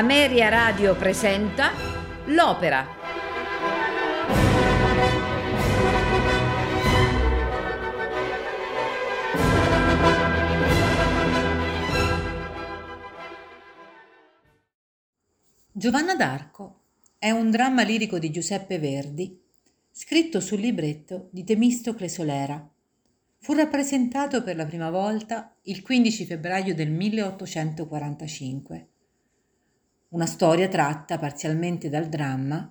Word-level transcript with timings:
Ameria 0.00 0.48
Radio 0.48 0.96
presenta 0.96 1.72
L'Opera. 2.28 2.86
Giovanna 15.70 16.16
d'Arco 16.16 16.80
è 17.18 17.28
un 17.28 17.50
dramma 17.50 17.82
lirico 17.82 18.18
di 18.18 18.30
Giuseppe 18.30 18.78
Verdi, 18.78 19.38
scritto 19.90 20.40
sul 20.40 20.60
libretto 20.60 21.28
di 21.30 21.44
Temistocle 21.44 22.08
Solera. 22.08 22.66
Fu 23.36 23.52
rappresentato 23.52 24.42
per 24.42 24.56
la 24.56 24.64
prima 24.64 24.88
volta 24.88 25.54
il 25.64 25.82
15 25.82 26.24
febbraio 26.24 26.74
del 26.74 26.90
1845. 26.90 28.89
Una 30.12 30.26
storia 30.26 30.66
tratta 30.66 31.18
parzialmente 31.18 31.88
dal 31.88 32.08
dramma 32.08 32.68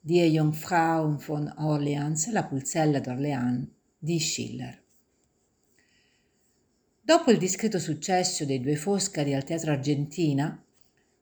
Die 0.00 0.26
Jungfrau 0.26 1.16
von 1.18 1.54
Orleans, 1.58 2.32
La 2.32 2.42
pulzella 2.42 2.98
d'Orléans 2.98 3.64
di 3.96 4.18
Schiller. 4.18 4.82
Dopo 7.00 7.30
il 7.30 7.38
discreto 7.38 7.78
successo 7.78 8.44
dei 8.44 8.60
due 8.60 8.74
Foscari 8.74 9.34
al 9.34 9.44
Teatro 9.44 9.70
Argentina, 9.70 10.60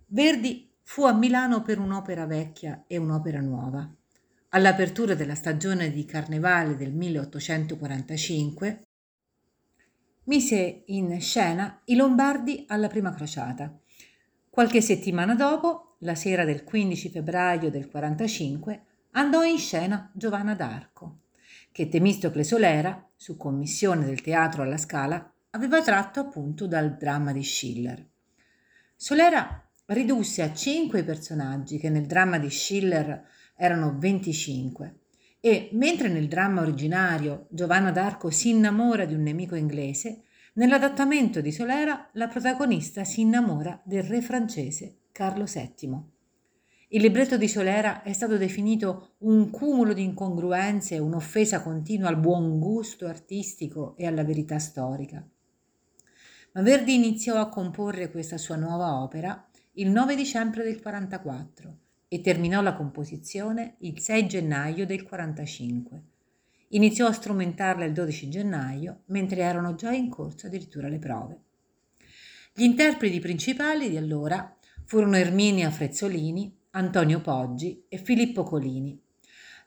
Verdi 0.06 0.70
fu 0.80 1.04
a 1.04 1.12
Milano 1.12 1.60
per 1.60 1.78
un'opera 1.78 2.24
vecchia 2.24 2.84
e 2.86 2.96
un'opera 2.96 3.40
nuova. 3.40 3.86
All'apertura 4.48 5.14
della 5.14 5.34
stagione 5.34 5.90
di 5.90 6.06
Carnevale 6.06 6.76
del 6.76 6.94
1845 6.94 8.86
mise 10.24 10.84
in 10.86 11.20
scena 11.20 11.82
i 11.84 11.94
Lombardi 11.94 12.64
alla 12.68 12.88
prima 12.88 13.12
crociata. 13.12 13.78
Qualche 14.58 14.80
settimana 14.80 15.36
dopo, 15.36 15.94
la 16.00 16.16
sera 16.16 16.44
del 16.44 16.64
15 16.64 17.10
febbraio 17.10 17.70
del 17.70 17.88
45, 17.88 18.82
andò 19.12 19.44
in 19.44 19.56
scena 19.56 20.10
Giovanna 20.12 20.56
d'Arco, 20.56 21.20
che 21.70 21.88
Temistocle 21.88 22.42
Solera, 22.42 23.08
su 23.14 23.36
commissione 23.36 24.04
del 24.04 24.20
teatro 24.20 24.62
alla 24.62 24.76
Scala, 24.76 25.32
aveva 25.50 25.80
tratto 25.80 26.18
appunto 26.18 26.66
dal 26.66 26.96
dramma 26.96 27.30
di 27.30 27.44
Schiller. 27.44 28.04
Solera 28.96 29.64
ridusse 29.86 30.42
a 30.42 30.52
cinque 30.52 30.98
i 30.98 31.04
personaggi 31.04 31.78
che 31.78 31.88
nel 31.88 32.06
dramma 32.06 32.40
di 32.40 32.50
Schiller 32.50 33.28
erano 33.54 33.96
25 33.96 34.98
e 35.38 35.68
mentre 35.74 36.08
nel 36.08 36.26
dramma 36.26 36.62
originario 36.62 37.46
Giovanna 37.50 37.92
d'Arco 37.92 38.30
si 38.30 38.48
innamora 38.48 39.04
di 39.04 39.14
un 39.14 39.22
nemico 39.22 39.54
inglese, 39.54 40.24
nell'adattamento 40.58 41.40
di 41.40 41.52
Solera 41.52 42.08
la 42.14 42.26
protagonista 42.26 43.04
si 43.04 43.20
innamora 43.20 43.80
del 43.84 44.02
re 44.02 44.20
francese 44.20 45.02
Carlo 45.12 45.44
VII. 45.44 46.02
Il 46.88 47.00
libretto 47.00 47.36
di 47.36 47.46
Solera 47.46 48.02
è 48.02 48.12
stato 48.12 48.36
definito 48.36 49.14
un 49.18 49.50
cumulo 49.50 49.92
di 49.92 50.02
incongruenze 50.02 50.98
un'offesa 50.98 51.62
continua 51.62 52.08
al 52.08 52.18
buon 52.18 52.58
gusto 52.58 53.06
artistico 53.06 53.94
e 53.96 54.06
alla 54.06 54.24
verità 54.24 54.58
storica. 54.58 55.24
Ma 56.52 56.62
Verdi 56.62 56.94
iniziò 56.94 57.38
a 57.40 57.48
comporre 57.48 58.10
questa 58.10 58.36
sua 58.36 58.56
nuova 58.56 59.00
opera 59.00 59.48
il 59.74 59.90
9 59.90 60.16
dicembre 60.16 60.64
del 60.64 60.82
44 60.82 61.76
e 62.08 62.20
terminò 62.20 62.62
la 62.62 62.74
composizione 62.74 63.76
il 63.80 64.00
6 64.00 64.26
gennaio 64.26 64.86
del 64.86 65.04
45. 65.04 66.02
Iniziò 66.72 67.06
a 67.06 67.12
strumentarla 67.12 67.84
il 67.84 67.92
12 67.92 68.28
gennaio, 68.28 69.02
mentre 69.06 69.40
erano 69.40 69.74
già 69.74 69.90
in 69.92 70.10
corso 70.10 70.46
addirittura 70.46 70.88
le 70.88 70.98
prove. 70.98 71.40
Gli 72.52 72.62
interpreti 72.62 73.20
principali 73.20 73.88
di 73.88 73.96
allora 73.96 74.54
furono 74.84 75.16
Erminia 75.16 75.70
Frezzolini, 75.70 76.54
Antonio 76.70 77.20
Poggi 77.20 77.84
e 77.88 77.96
Filippo 77.96 78.42
Colini. 78.42 79.00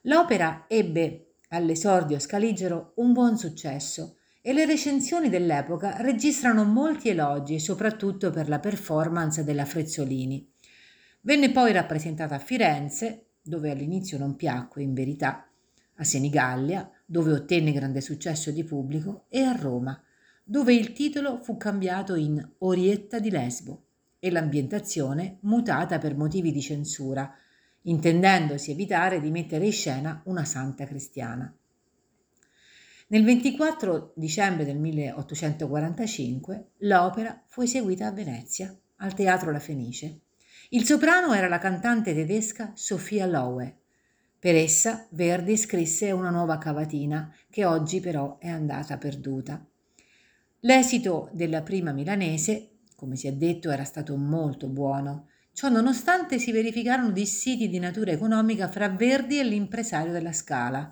L'opera 0.01 0.65
ebbe 0.67 1.35
all'esordio 1.49 2.19
scaligero 2.19 2.93
un 2.97 3.13
buon 3.13 3.37
successo 3.37 4.17
e 4.41 4.53
le 4.53 4.65
recensioni 4.65 5.29
dell'epoca 5.29 6.01
registrano 6.01 6.63
molti 6.63 7.09
elogi, 7.09 7.59
soprattutto 7.59 8.29
per 8.31 8.47
la 8.47 8.59
performance 8.59 9.43
della 9.43 9.65
Frezzolini. 9.65 10.51
Venne 11.21 11.51
poi 11.51 11.71
rappresentata 11.71 12.35
a 12.35 12.39
Firenze, 12.39 13.27
dove 13.41 13.71
all'inizio 13.71 14.17
non 14.17 14.35
piacque 14.35 14.81
in 14.81 14.93
verità, 14.93 15.50
a 16.01 16.03
Senigallia, 16.03 16.89
dove 17.05 17.31
ottenne 17.31 17.71
grande 17.71 18.01
successo 18.01 18.49
di 18.49 18.63
pubblico, 18.63 19.25
e 19.29 19.41
a 19.41 19.51
Roma, 19.51 20.01
dove 20.43 20.73
il 20.73 20.93
titolo 20.93 21.37
fu 21.43 21.57
cambiato 21.57 22.15
in 22.15 22.43
Orietta 22.59 23.19
di 23.19 23.29
Lesbo 23.29 23.85
e 24.19 24.31
l'ambientazione 24.31 25.37
mutata 25.41 25.99
per 25.99 26.17
motivi 26.17 26.51
di 26.51 26.61
censura, 26.61 27.31
intendendosi 27.83 28.71
evitare 28.71 29.21
di 29.21 29.29
mettere 29.29 29.65
in 29.65 29.71
scena 29.71 30.21
una 30.25 30.43
santa 30.43 30.85
cristiana. 30.85 31.55
Nel 33.07 33.23
24 33.23 34.13
dicembre 34.15 34.65
del 34.65 34.77
1845 34.77 36.69
l'opera 36.79 37.43
fu 37.45 37.61
eseguita 37.61 38.07
a 38.07 38.11
Venezia, 38.11 38.75
al 38.97 39.13
Teatro 39.13 39.51
La 39.51 39.59
Fenice. 39.59 40.21
Il 40.69 40.83
soprano 40.85 41.33
era 41.33 41.47
la 41.47 41.59
cantante 41.59 42.13
tedesca 42.13 42.71
Sofia 42.73 43.25
Lowe. 43.25 43.80
Per 44.41 44.55
essa 44.55 45.05
Verdi 45.11 45.55
scrisse 45.55 46.09
una 46.09 46.31
nuova 46.31 46.57
cavatina 46.57 47.31
che 47.47 47.63
oggi 47.63 47.99
però 47.99 48.39
è 48.39 48.47
andata 48.47 48.97
perduta. 48.97 49.63
L'esito 50.61 51.29
della 51.31 51.61
prima 51.61 51.91
milanese, 51.91 52.79
come 52.95 53.15
si 53.17 53.27
è 53.27 53.33
detto, 53.33 53.69
era 53.69 53.83
stato 53.83 54.15
molto 54.15 54.67
buono. 54.67 55.27
Ciò 55.53 55.69
nonostante 55.69 56.39
si 56.39 56.51
verificarono 56.51 57.11
dissidi 57.11 57.69
di 57.69 57.77
natura 57.77 58.13
economica 58.13 58.67
fra 58.67 58.89
Verdi 58.89 59.37
e 59.37 59.43
l'impresario 59.43 60.11
della 60.11 60.33
Scala. 60.33 60.91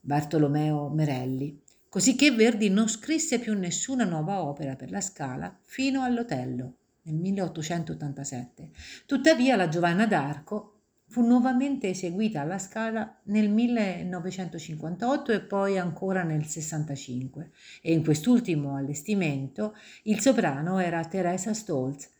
Bartolomeo 0.00 0.88
Merelli, 0.88 1.62
cosicché 1.88 2.32
Verdi 2.32 2.70
non 2.70 2.88
scrisse 2.88 3.38
più 3.38 3.56
nessuna 3.56 4.02
nuova 4.02 4.42
opera 4.42 4.74
per 4.74 4.90
la 4.90 5.00
Scala 5.00 5.56
fino 5.62 6.02
all'Otello 6.02 6.78
nel 7.02 7.14
1887. 7.14 8.70
Tuttavia 9.06 9.54
la 9.54 9.68
Giovanna 9.68 10.08
d'Arco 10.08 10.73
fu 11.06 11.22
nuovamente 11.22 11.88
eseguita 11.88 12.40
alla 12.40 12.58
Scala 12.58 13.20
nel 13.24 13.50
1958 13.50 15.32
e 15.32 15.40
poi 15.40 15.78
ancora 15.78 16.22
nel 16.22 16.44
65 16.44 17.50
e 17.82 17.92
in 17.92 18.02
quest'ultimo 18.02 18.76
allestimento 18.76 19.76
il 20.04 20.20
soprano 20.20 20.78
era 20.78 21.04
Teresa 21.04 21.54
Stolz. 21.54 22.10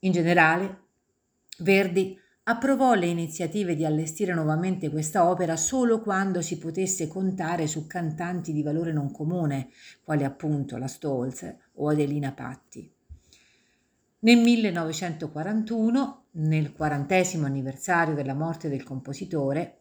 In 0.00 0.12
generale 0.12 0.80
Verdi 1.58 2.18
approvò 2.44 2.94
le 2.94 3.06
iniziative 3.06 3.76
di 3.76 3.84
allestire 3.84 4.34
nuovamente 4.34 4.90
questa 4.90 5.28
opera 5.28 5.56
solo 5.56 6.00
quando 6.00 6.40
si 6.42 6.58
potesse 6.58 7.06
contare 7.06 7.66
su 7.66 7.86
cantanti 7.86 8.52
di 8.52 8.62
valore 8.62 8.92
non 8.92 9.12
comune, 9.12 9.70
quali 10.02 10.24
appunto 10.24 10.76
la 10.76 10.88
Stolz 10.88 11.54
o 11.74 11.88
Adelina 11.88 12.32
Patti. 12.32 12.90
Nel 14.20 14.38
1941, 14.38 16.21
nel 16.32 16.72
quarantesimo 16.72 17.46
anniversario 17.46 18.14
della 18.14 18.34
morte 18.34 18.68
del 18.68 18.82
compositore, 18.82 19.76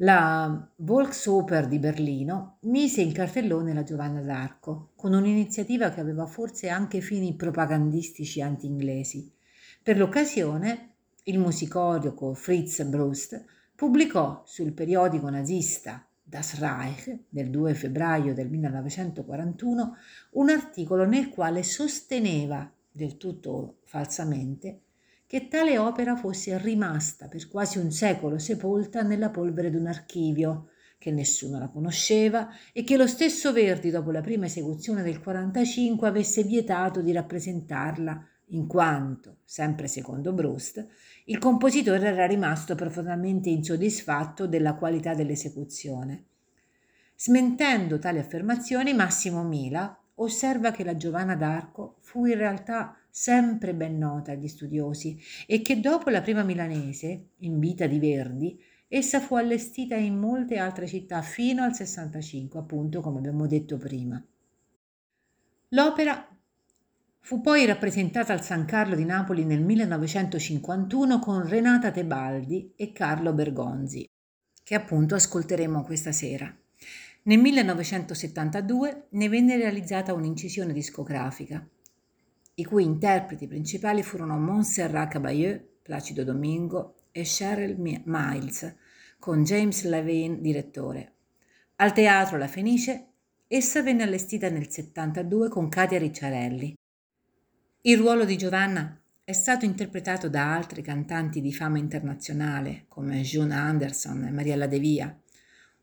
la 0.00 0.68
Volksoper 0.76 1.66
di 1.68 1.78
Berlino 1.78 2.58
mise 2.62 3.00
in 3.00 3.12
cartellone 3.12 3.72
la 3.72 3.82
Giovanna 3.82 4.20
d'Arco, 4.20 4.90
con 4.94 5.14
un'iniziativa 5.14 5.88
che 5.90 6.00
aveva 6.00 6.26
forse 6.26 6.68
anche 6.68 7.00
fini 7.00 7.34
propagandistici 7.34 8.42
anti-inglesi. 8.42 9.32
Per 9.82 9.96
l'occasione, 9.96 10.96
il 11.24 11.38
musicologo 11.38 12.34
Fritz 12.34 12.82
Brust 12.84 13.42
pubblicò 13.74 14.42
sul 14.44 14.72
periodico 14.72 15.30
nazista 15.30 16.06
Das 16.22 16.58
Reich 16.58 17.20
del 17.28 17.50
2 17.50 17.72
febbraio 17.74 18.34
del 18.34 18.50
1941 18.50 19.96
un 20.32 20.50
articolo 20.50 21.06
nel 21.06 21.28
quale 21.30 21.62
sosteneva, 21.62 22.70
del 22.96 23.18
tutto 23.18 23.80
falsamente, 23.84 24.80
che 25.26 25.48
tale 25.48 25.76
opera 25.76 26.16
fosse 26.16 26.56
rimasta 26.58 27.28
per 27.28 27.46
quasi 27.48 27.78
un 27.78 27.92
secolo 27.92 28.38
sepolta 28.38 29.02
nella 29.02 29.28
polvere 29.28 29.70
d'un 29.70 29.86
archivio, 29.86 30.70
che 30.98 31.10
nessuno 31.10 31.58
la 31.58 31.68
conosceva 31.68 32.48
e 32.72 32.82
che 32.82 32.96
lo 32.96 33.06
stesso 33.06 33.52
Verdi 33.52 33.90
dopo 33.90 34.10
la 34.10 34.22
prima 34.22 34.46
esecuzione 34.46 35.02
del 35.02 35.20
45 35.20 36.08
avesse 36.08 36.42
vietato 36.42 37.02
di 37.02 37.12
rappresentarla 37.12 38.26
in 38.50 38.66
quanto, 38.66 39.38
sempre 39.44 39.88
secondo 39.88 40.32
Brust, 40.32 40.86
il 41.26 41.38
compositore 41.38 42.06
era 42.06 42.26
rimasto 42.26 42.74
profondamente 42.74 43.50
insoddisfatto 43.50 44.46
della 44.46 44.74
qualità 44.74 45.14
dell'esecuzione. 45.14 46.24
Smentendo 47.14 47.98
tali 47.98 48.18
affermazioni, 48.18 48.94
Massimo 48.94 49.42
Mila 49.42 50.00
osserva 50.16 50.70
che 50.70 50.84
la 50.84 50.96
Giovanna 50.96 51.34
d'Arco 51.34 51.96
fu 52.00 52.26
in 52.26 52.36
realtà 52.36 52.96
sempre 53.10 53.74
ben 53.74 53.98
nota 53.98 54.32
agli 54.32 54.48
studiosi 54.48 55.18
e 55.46 55.62
che 55.62 55.80
dopo 55.80 56.10
la 56.10 56.20
prima 56.20 56.42
milanese, 56.42 57.30
in 57.38 57.58
vita 57.58 57.86
di 57.86 57.98
Verdi, 57.98 58.60
essa 58.88 59.20
fu 59.20 59.34
allestita 59.34 59.96
in 59.96 60.18
molte 60.18 60.58
altre 60.58 60.86
città 60.86 61.22
fino 61.22 61.62
al 61.62 61.74
65, 61.74 62.60
appunto 62.60 63.00
come 63.00 63.18
abbiamo 63.18 63.46
detto 63.46 63.76
prima. 63.76 64.22
L'opera 65.70 66.30
Fu 67.26 67.40
poi 67.40 67.66
rappresentata 67.66 68.32
al 68.32 68.44
San 68.44 68.66
Carlo 68.66 68.94
di 68.94 69.04
Napoli 69.04 69.44
nel 69.44 69.60
1951 69.60 71.18
con 71.18 71.44
Renata 71.44 71.90
Tebaldi 71.90 72.72
e 72.76 72.92
Carlo 72.92 73.32
Bergonzi, 73.32 74.08
che 74.62 74.74
appunto 74.76 75.16
ascolteremo 75.16 75.82
questa 75.82 76.12
sera. 76.12 76.56
Nel 77.26 77.40
1972 77.40 79.06
ne 79.10 79.28
venne 79.28 79.56
realizzata 79.56 80.14
un'incisione 80.14 80.72
discografica, 80.72 81.66
i 82.54 82.64
cui 82.64 82.84
interpreti 82.84 83.48
principali 83.48 84.04
furono 84.04 84.38
Montserrat 84.38 85.10
Caballé, 85.10 85.60
Placido 85.82 86.22
Domingo 86.22 86.94
e 87.10 87.24
Cheryl 87.24 87.76
Miles, 87.78 88.76
con 89.18 89.42
James 89.42 89.84
Levine 89.86 90.40
direttore. 90.40 91.14
Al 91.76 91.92
teatro 91.92 92.38
La 92.38 92.46
Fenice, 92.46 93.06
essa 93.48 93.82
venne 93.82 94.04
allestita 94.04 94.48
nel 94.48 94.70
72 94.70 95.48
con 95.48 95.68
Katia 95.68 95.98
Ricciarelli. 95.98 96.76
Il 97.80 97.98
ruolo 97.98 98.24
di 98.24 98.36
Giovanna 98.36 99.00
è 99.24 99.32
stato 99.32 99.64
interpretato 99.64 100.28
da 100.28 100.54
altri 100.54 100.80
cantanti 100.80 101.40
di 101.40 101.52
fama 101.52 101.78
internazionale 101.78 102.84
come 102.86 103.22
June 103.22 103.52
Anderson 103.52 104.26
e 104.26 104.30
Mariella 104.30 104.68
De 104.68 104.78
Via. 104.78 105.20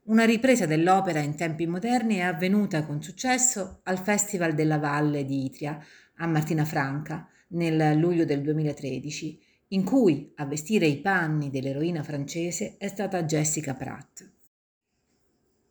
Una 0.05 0.25
ripresa 0.25 0.65
dell'opera 0.65 1.19
in 1.19 1.35
tempi 1.35 1.65
moderni 1.65 2.15
è 2.15 2.21
avvenuta 2.23 2.85
con 2.85 3.01
successo 3.01 3.79
al 3.83 3.97
Festival 3.99 4.53
della 4.53 4.77
Valle 4.77 5.23
di 5.23 5.45
Itria 5.45 5.81
a 6.17 6.27
Martina 6.27 6.65
Franca 6.65 7.25
nel 7.49 7.97
luglio 7.97 8.25
del 8.25 8.41
2013, 8.41 9.39
in 9.69 9.85
cui 9.85 10.33
a 10.35 10.45
vestire 10.45 10.87
i 10.87 10.99
panni 10.99 11.49
dell'eroina 11.49 12.03
francese 12.03 12.75
è 12.77 12.89
stata 12.89 13.23
Jessica 13.23 13.75
Pratt. 13.75 14.29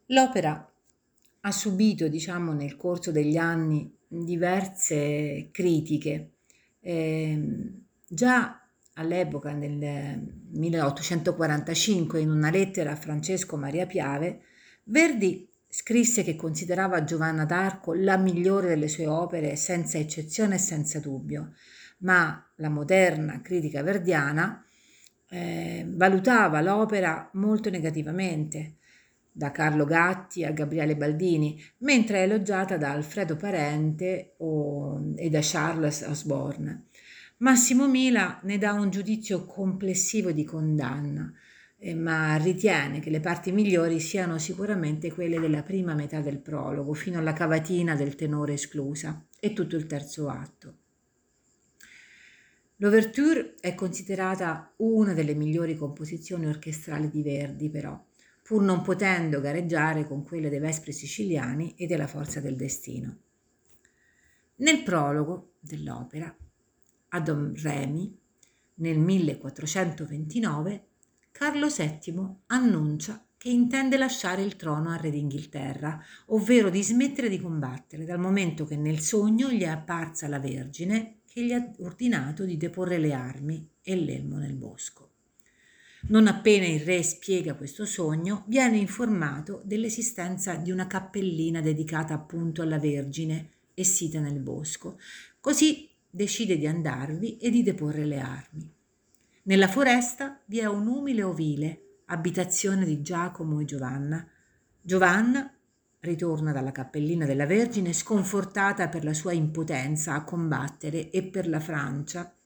L'opera 0.06 0.72
ha 1.40 1.52
subito, 1.52 2.08
diciamo, 2.08 2.54
nel 2.54 2.76
corso 2.76 3.12
degli 3.12 3.36
anni 3.36 3.94
diverse 4.08 5.50
critiche. 5.52 6.36
Eh, 6.80 7.70
già 8.08 8.61
all'epoca, 9.02 9.52
nel 9.52 10.40
1845, 10.50 12.20
in 12.20 12.30
una 12.30 12.50
lettera 12.50 12.92
a 12.92 12.96
Francesco 12.96 13.56
Maria 13.56 13.86
Piave, 13.86 14.40
Verdi 14.84 15.48
scrisse 15.68 16.22
che 16.24 16.36
considerava 16.36 17.04
Giovanna 17.04 17.44
d'Arco 17.44 17.94
la 17.94 18.16
migliore 18.16 18.68
delle 18.68 18.88
sue 18.88 19.06
opere 19.06 19.56
senza 19.56 19.96
eccezione 19.98 20.56
e 20.56 20.58
senza 20.58 20.98
dubbio, 20.98 21.52
ma 21.98 22.50
la 22.56 22.68
moderna 22.68 23.40
critica 23.40 23.82
verdiana 23.82 24.64
eh, 25.30 25.86
valutava 25.88 26.60
l'opera 26.60 27.30
molto 27.34 27.70
negativamente, 27.70 28.76
da 29.34 29.50
Carlo 29.50 29.86
Gatti 29.86 30.44
a 30.44 30.50
Gabriele 30.50 30.94
Baldini, 30.94 31.58
mentre 31.78 32.18
è 32.18 32.22
elogiata 32.24 32.76
da 32.76 32.90
Alfredo 32.90 33.36
Parente 33.36 34.34
o, 34.38 35.14
e 35.16 35.30
da 35.30 35.40
Charles 35.40 36.02
Osborne. 36.02 36.88
Massimo 37.42 37.88
Mila 37.88 38.38
ne 38.44 38.56
dà 38.56 38.72
un 38.72 38.88
giudizio 38.88 39.44
complessivo 39.46 40.30
di 40.30 40.44
condanna, 40.44 41.32
eh, 41.76 41.92
ma 41.92 42.36
ritiene 42.36 43.00
che 43.00 43.10
le 43.10 43.18
parti 43.18 43.50
migliori 43.50 43.98
siano 43.98 44.38
sicuramente 44.38 45.12
quelle 45.12 45.40
della 45.40 45.64
prima 45.64 45.92
metà 45.94 46.20
del 46.20 46.38
prologo, 46.38 46.94
fino 46.94 47.18
alla 47.18 47.32
cavatina 47.32 47.96
del 47.96 48.14
tenore 48.14 48.52
esclusa, 48.52 49.26
e 49.40 49.52
tutto 49.54 49.74
il 49.74 49.86
terzo 49.86 50.28
atto. 50.28 50.76
L'ouverture 52.76 53.56
è 53.58 53.74
considerata 53.74 54.72
una 54.76 55.12
delle 55.12 55.34
migliori 55.34 55.74
composizioni 55.74 56.46
orchestrali 56.46 57.10
di 57.10 57.24
Verdi, 57.24 57.68
però, 57.70 58.00
pur 58.40 58.62
non 58.62 58.82
potendo 58.82 59.40
gareggiare 59.40 60.06
con 60.06 60.22
quelle 60.22 60.48
dei 60.48 60.60
Vespri 60.60 60.92
siciliani 60.92 61.74
e 61.76 61.86
della 61.86 62.06
Forza 62.06 62.38
del 62.38 62.54
Destino. 62.54 63.18
Nel 64.58 64.84
prologo 64.84 65.54
dell'opera, 65.58 66.32
a 67.14 67.20
Don 67.20 67.52
Remi, 67.56 68.14
nel 68.74 68.98
1429, 68.98 70.86
Carlo 71.30 71.68
VII 71.68 72.28
annuncia 72.46 73.24
che 73.36 73.48
intende 73.48 73.96
lasciare 73.96 74.42
il 74.42 74.56
trono 74.56 74.90
al 74.90 74.98
re 74.98 75.10
d'Inghilterra, 75.10 76.00
ovvero 76.26 76.70
di 76.70 76.82
smettere 76.82 77.28
di 77.28 77.40
combattere, 77.40 78.04
dal 78.04 78.20
momento 78.20 78.64
che 78.64 78.76
nel 78.76 79.00
sogno 79.00 79.50
gli 79.50 79.62
è 79.62 79.68
apparsa 79.68 80.28
la 80.28 80.38
Vergine 80.38 81.16
che 81.26 81.44
gli 81.44 81.52
ha 81.52 81.70
ordinato 81.78 82.44
di 82.44 82.56
deporre 82.56 82.98
le 82.98 83.12
armi 83.12 83.68
e 83.82 83.96
l'elmo 83.96 84.36
nel 84.36 84.54
bosco. 84.54 85.10
Non 86.08 86.26
appena 86.26 86.66
il 86.66 86.80
re 86.80 87.02
spiega 87.02 87.54
questo 87.54 87.84
sogno, 87.84 88.44
viene 88.46 88.76
informato 88.76 89.60
dell'esistenza 89.64 90.54
di 90.56 90.70
una 90.70 90.86
cappellina 90.86 91.60
dedicata 91.60 92.14
appunto 92.14 92.62
alla 92.62 92.78
Vergine 92.78 93.50
e 93.74 93.84
sita 93.84 94.20
nel 94.20 94.40
bosco. 94.40 94.98
Così 95.40 95.88
decide 96.14 96.58
di 96.58 96.66
andarvi 96.66 97.38
e 97.38 97.48
di 97.48 97.62
deporre 97.62 98.04
le 98.04 98.20
armi. 98.20 98.70
Nella 99.44 99.66
foresta 99.66 100.38
vi 100.44 100.58
è 100.58 100.66
un 100.66 100.86
umile 100.86 101.22
ovile, 101.22 102.00
abitazione 102.06 102.84
di 102.84 103.00
Giacomo 103.00 103.60
e 103.60 103.64
Giovanna. 103.64 104.28
Giovanna 104.78 105.50
ritorna 106.00 106.52
dalla 106.52 106.70
cappellina 106.70 107.24
della 107.24 107.46
Vergine 107.46 107.94
sconfortata 107.94 108.88
per 108.88 109.04
la 109.04 109.14
sua 109.14 109.32
impotenza 109.32 110.14
a 110.14 110.22
combattere 110.22 111.10
e 111.10 111.22
per 111.22 111.48
la 111.48 111.60
Francia, 111.60 112.36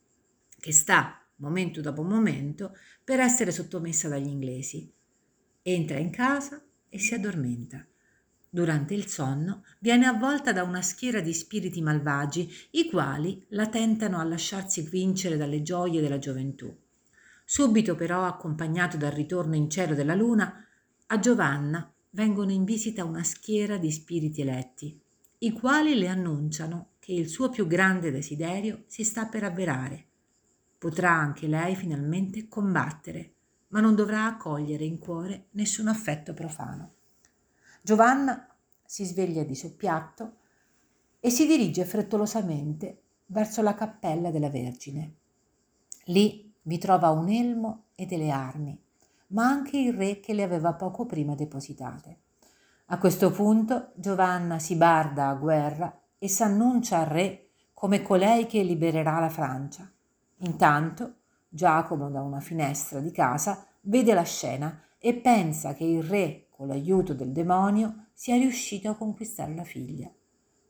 che 0.60 0.72
sta, 0.72 1.20
momento 1.36 1.80
dopo 1.80 2.02
momento, 2.04 2.76
per 3.02 3.18
essere 3.18 3.50
sottomessa 3.50 4.08
dagli 4.08 4.28
inglesi. 4.28 4.92
Entra 5.62 5.98
in 5.98 6.10
casa 6.10 6.62
e 6.88 6.98
si 7.00 7.14
addormenta. 7.14 7.84
Durante 8.56 8.94
il 8.94 9.06
sonno 9.06 9.64
viene 9.80 10.06
avvolta 10.06 10.50
da 10.50 10.62
una 10.62 10.80
schiera 10.80 11.20
di 11.20 11.34
spiriti 11.34 11.82
malvagi, 11.82 12.50
i 12.70 12.88
quali 12.88 13.44
la 13.48 13.68
tentano 13.68 14.18
a 14.18 14.24
lasciarsi 14.24 14.80
vincere 14.80 15.36
dalle 15.36 15.60
gioie 15.60 16.00
della 16.00 16.18
gioventù. 16.18 16.74
Subito 17.44 17.94
però, 17.96 18.24
accompagnato 18.24 18.96
dal 18.96 19.12
ritorno 19.12 19.56
in 19.56 19.68
cielo 19.68 19.94
della 19.94 20.14
luna, 20.14 20.64
a 21.06 21.18
Giovanna 21.18 21.92
vengono 22.12 22.50
in 22.50 22.64
visita 22.64 23.04
una 23.04 23.22
schiera 23.24 23.76
di 23.76 23.92
spiriti 23.92 24.40
eletti, 24.40 24.98
i 25.40 25.52
quali 25.52 25.94
le 25.94 26.08
annunciano 26.08 26.92
che 26.98 27.12
il 27.12 27.28
suo 27.28 27.50
più 27.50 27.66
grande 27.66 28.10
desiderio 28.10 28.84
si 28.86 29.04
sta 29.04 29.26
per 29.26 29.44
avverare. 29.44 30.06
Potrà 30.78 31.10
anche 31.10 31.46
lei 31.46 31.76
finalmente 31.76 32.48
combattere, 32.48 33.32
ma 33.68 33.80
non 33.80 33.94
dovrà 33.94 34.24
accogliere 34.24 34.86
in 34.86 34.98
cuore 34.98 35.48
nessun 35.50 35.88
affetto 35.88 36.32
profano. 36.32 36.95
Giovanna 37.86 38.48
si 38.84 39.04
sveglia 39.04 39.44
di 39.44 39.54
soppiatto 39.54 40.38
e 41.20 41.30
si 41.30 41.46
dirige 41.46 41.84
frettolosamente 41.84 43.02
verso 43.26 43.62
la 43.62 43.76
cappella 43.76 44.32
della 44.32 44.50
Vergine. 44.50 45.14
Lì 46.06 46.52
vi 46.62 46.78
trova 46.78 47.10
un 47.10 47.28
elmo 47.28 47.84
e 47.94 48.04
delle 48.06 48.30
armi 48.30 48.76
ma 49.28 49.44
anche 49.44 49.78
il 49.78 49.92
re 49.92 50.18
che 50.18 50.34
le 50.34 50.42
aveva 50.42 50.72
poco 50.72 51.06
prima 51.06 51.36
depositate. 51.36 52.22
A 52.86 52.98
questo 52.98 53.30
punto 53.30 53.92
Giovanna 53.94 54.58
si 54.58 54.74
barda 54.74 55.28
a 55.28 55.34
guerra 55.34 55.96
e 56.18 56.28
s'annuncia 56.28 56.98
al 56.98 57.06
re 57.06 57.50
come 57.72 58.02
colei 58.02 58.46
che 58.46 58.64
libererà 58.64 59.20
la 59.20 59.28
Francia. 59.28 59.88
Intanto 60.38 61.18
Giacomo 61.48 62.10
da 62.10 62.20
una 62.20 62.40
finestra 62.40 62.98
di 62.98 63.12
casa 63.12 63.64
vede 63.82 64.12
la 64.12 64.24
scena 64.24 64.80
e 64.98 65.14
pensa 65.14 65.72
che 65.72 65.84
il 65.84 66.02
re, 66.02 66.45
con 66.56 66.68
l'aiuto 66.68 67.12
del 67.12 67.32
demonio, 67.32 68.06
sia 68.14 68.36
riuscito 68.36 68.88
a 68.88 68.96
conquistare 68.96 69.54
la 69.54 69.64
figlia. 69.64 70.10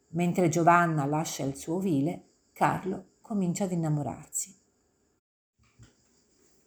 Mentre 0.08 0.48
Giovanna 0.48 1.06
lascia 1.06 1.44
il 1.44 1.56
suo 1.56 1.76
ovile, 1.76 2.24
Carlo 2.52 3.12
comincia 3.20 3.64
ad 3.64 3.72
innamorarsi. 3.72 4.54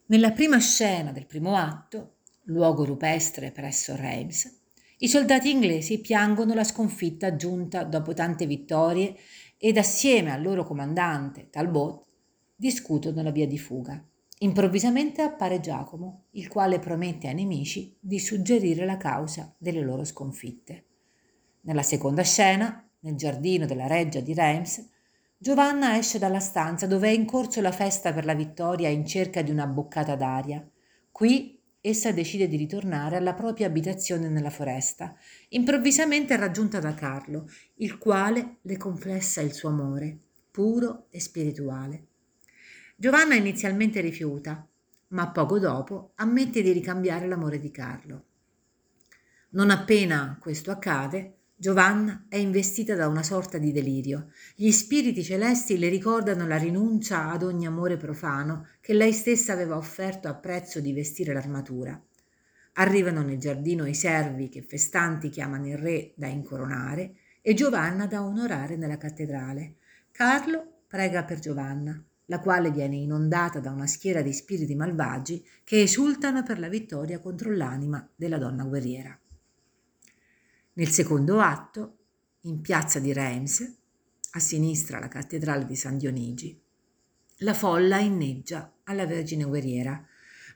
Nella 0.06 0.32
prima 0.32 0.58
scena 0.60 1.12
del 1.12 1.26
primo 1.26 1.56
atto, 1.56 2.16
luogo 2.44 2.86
rupestre 2.86 3.52
presso 3.52 3.96
Reims, 3.96 4.58
i 5.00 5.08
soldati 5.08 5.50
inglesi 5.50 6.00
piangono 6.00 6.54
la 6.54 6.64
sconfitta 6.64 7.36
giunta 7.36 7.84
dopo 7.84 8.14
tante 8.14 8.46
vittorie 8.46 9.16
ed 9.58 9.78
assieme 9.78 10.32
al 10.32 10.42
loro 10.42 10.64
comandante 10.64 11.50
Talbot 11.50 12.06
discutono 12.56 13.22
la 13.22 13.32
via 13.32 13.48
di 13.48 13.58
fuga. 13.58 14.04
Improvvisamente 14.42 15.22
appare 15.22 15.60
Giacomo, 15.60 16.28
il 16.32 16.48
quale 16.48 16.80
promette 16.80 17.28
ai 17.28 17.34
nemici 17.34 17.94
di 18.00 18.20
suggerire 18.20 18.86
la 18.86 18.96
causa 18.96 19.54
delle 19.58 19.82
loro 19.82 20.06
sconfitte. 20.06 20.86
Nella 21.62 21.84
seconda 21.84 22.24
scena, 22.24 22.90
nel 23.02 23.16
giardino 23.16 23.66
della 23.66 23.88
reggia 23.88 24.22
di 24.22 24.34
Reims, 24.34 24.88
Giovanna 25.38 25.98
esce 25.98 26.20
dalla 26.20 26.40
stanza 26.40 26.88
dove 26.88 27.10
è 27.10 27.12
in 27.12 27.26
corso 27.26 27.60
la 27.60 27.74
festa 27.74 28.14
per 28.14 28.24
la 28.24 28.34
vittoria 28.34 28.88
in 28.88 29.06
cerca 29.06 29.42
di 29.42 29.52
una 29.52 29.68
boccata 29.68 30.16
d'aria. 30.16 30.66
Qui 31.12 31.60
essa 31.82 32.14
decide 32.14 32.48
di 32.48 32.56
ritornare 32.56 33.18
alla 33.18 33.34
propria 33.34 33.68
abitazione 33.68 34.30
nella 34.30 34.50
foresta. 34.50 35.16
Improvvisamente 35.50 36.38
raggiunta 36.38 36.80
da 36.80 36.94
Carlo, 36.94 37.46
il 37.76 37.98
quale 37.98 38.60
le 38.62 38.78
confessa 38.78 39.42
il 39.42 39.52
suo 39.52 39.68
amore, 39.68 40.18
puro 40.50 41.08
e 41.10 41.20
spirituale. 41.20 42.09
Giovanna 43.02 43.36
inizialmente 43.36 44.02
rifiuta, 44.02 44.68
ma 45.12 45.30
poco 45.30 45.58
dopo 45.58 46.12
ammette 46.16 46.62
di 46.62 46.74
ricambiare 46.74 47.30
l'amore 47.30 47.58
di 47.58 47.72
Carlo. 47.72 48.26
Non 49.52 49.70
appena 49.70 50.38
questo 50.38 50.70
accade, 50.70 51.36
Giovanna 51.56 52.26
è 52.28 52.36
investita 52.36 52.96
da 52.96 53.08
una 53.08 53.24
sorta 53.24 53.58
di 53.58 53.72
delirio. 53.72 54.32
Gli 54.54 54.70
spiriti 54.72 55.24
celesti 55.24 55.80
le 55.80 55.88
ricordano 55.88 56.46
la 56.46 56.58
rinuncia 56.58 57.30
ad 57.32 57.44
ogni 57.44 57.66
amore 57.66 57.96
profano 57.96 58.68
che 58.82 58.94
lei 58.94 59.14
stessa 59.14 59.54
aveva 59.54 59.78
offerto 59.78 60.28
a 60.28 60.36
prezzo 60.36 60.82
di 60.82 60.92
vestire 60.92 61.32
l'armatura. 61.32 61.98
Arrivano 62.74 63.22
nel 63.22 63.38
giardino 63.38 63.86
i 63.86 63.96
servi 63.96 64.50
che 64.50 64.62
festanti 64.62 65.30
chiamano 65.30 65.68
il 65.68 65.78
re 65.78 66.12
da 66.18 66.28
incoronare 66.28 67.14
e 67.40 67.54
Giovanna 67.54 68.08
da 68.08 68.26
onorare 68.26 68.76
nella 68.76 68.98
cattedrale. 68.98 69.76
Carlo 70.12 70.82
prega 70.86 71.24
per 71.24 71.40
Giovanna, 71.40 72.04
la 72.30 72.40
quale 72.40 72.72
viene 72.72 72.96
inondata 72.96 73.60
da 73.60 73.72
una 73.72 73.88
schiera 73.88 74.22
di 74.22 74.34
spiriti 74.34 74.76
malvagi 74.76 75.44
che 75.64 75.82
esultano 75.82 76.44
per 76.44 76.60
la 76.60 76.70
vittoria 76.70 77.20
contro 77.20 77.52
l'anima 77.52 78.08
della 78.16 78.38
donna 78.38 78.64
guerriera. 78.64 79.20
Nel 80.74 80.90
secondo 80.90 81.40
atto, 81.40 81.98
in 82.42 82.62
piazza 82.62 83.00
di 83.00 83.12
Reims, 83.14 83.78
a 84.32 84.40
sinistra 84.40 85.00
la 85.00 85.08
cattedrale 85.08 85.66
di 85.66 85.76
San 85.76 85.98
Dionigi, 85.98 86.58
la 87.38 87.54
folla 87.54 87.98
inneggia 88.00 88.76
alla 88.84 89.08
Vergine 89.08 89.46
Guerriera. 89.46 90.06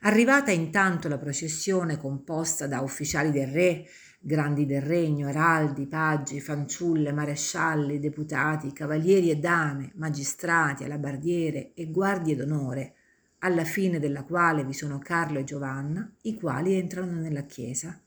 Arrivata 0.02 0.52
intanto 0.52 1.08
la 1.08 1.18
processione 1.18 1.96
composta 1.96 2.66
da 2.66 2.80
ufficiali 2.80 3.30
del 3.30 3.48
re, 3.48 3.86
grandi 4.24 4.66
del 4.66 4.82
regno, 4.82 5.28
araldi, 5.28 5.86
paggi, 5.86 6.40
fanciulle, 6.40 7.12
marescialli, 7.12 7.98
deputati, 7.98 8.72
cavalieri 8.72 9.30
e 9.30 9.36
dame, 9.36 9.92
magistrati, 9.96 10.84
alabardiere 10.84 11.72
e 11.74 11.90
guardie 11.90 12.36
d'onore, 12.36 12.94
alla 13.40 13.64
fine 13.64 13.98
della 13.98 14.24
quale 14.24 14.64
vi 14.64 14.72
sono 14.72 14.98
Carlo 14.98 15.38
e 15.38 15.44
Giovanna, 15.44 16.10
i 16.22 16.34
quali 16.34 16.74
entrano 16.74 17.12
nella 17.20 17.42
chiesa 17.42 17.98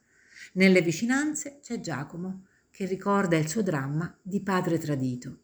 nelle 0.53 0.81
vicinanze 0.81 1.59
c'è 1.61 1.79
Giacomo, 1.79 2.45
che 2.69 2.85
ricorda 2.85 3.37
il 3.37 3.47
suo 3.47 3.61
dramma 3.61 4.15
di 4.21 4.41
padre 4.41 4.77
tradito. 4.77 5.39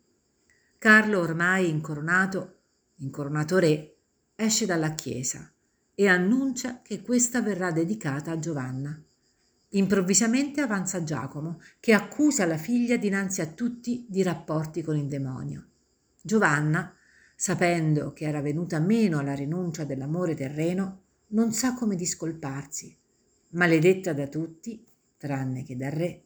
Carlo, 0.78 1.20
ormai 1.20 1.70
incoronato, 1.70 2.60
incoronato 2.98 3.58
re, 3.60 3.96
esce 4.36 4.66
dalla 4.66 4.94
chiesa 4.94 5.52
e 5.96 6.08
annuncia 6.08 6.82
che 6.82 7.02
questa 7.02 7.42
verrà 7.42 7.72
dedicata 7.72 8.32
a 8.32 8.40
Giovanna. 8.40 9.00
Improvvisamente 9.76 10.62
avanza 10.62 11.04
Giacomo, 11.04 11.60
che 11.80 11.94
accusa 11.94 12.46
la 12.46 12.58
figlia 12.58 12.98
dinanzi 12.98 13.42
a 13.42 13.48
tutti 13.48 14.06
di 14.08 14.22
rapporti 14.22 14.82
con 14.82 14.96
il 14.98 15.08
demonio. 15.08 15.66
Giovanna, 16.22 16.96
sapendo 17.36 18.14
che 18.14 18.26
era 18.26 18.42
venuta 18.42 18.80
meno 18.80 19.18
alla 19.18 19.34
rinuncia 19.34 19.84
dell'amore 19.84 20.36
terreno, 20.36 21.02
non 21.30 21.54
sa 21.54 21.74
come 21.74 21.96
discolparsi. 21.96 22.96
Maledetta 23.50 24.14
da 24.14 24.28
tutti, 24.28 24.86
tranne 25.18 25.64
che 25.64 25.76
dal 25.76 25.92
re, 25.92 26.24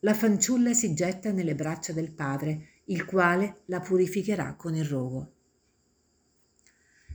la 0.00 0.14
fanciulla 0.14 0.74
si 0.74 0.94
getta 0.94 1.32
nelle 1.32 1.54
braccia 1.54 1.92
del 1.92 2.10
padre, 2.10 2.68
il 2.84 3.04
quale 3.04 3.60
la 3.66 3.80
purificherà 3.80 4.54
con 4.54 4.74
il 4.74 4.84
rogo. 4.84 5.32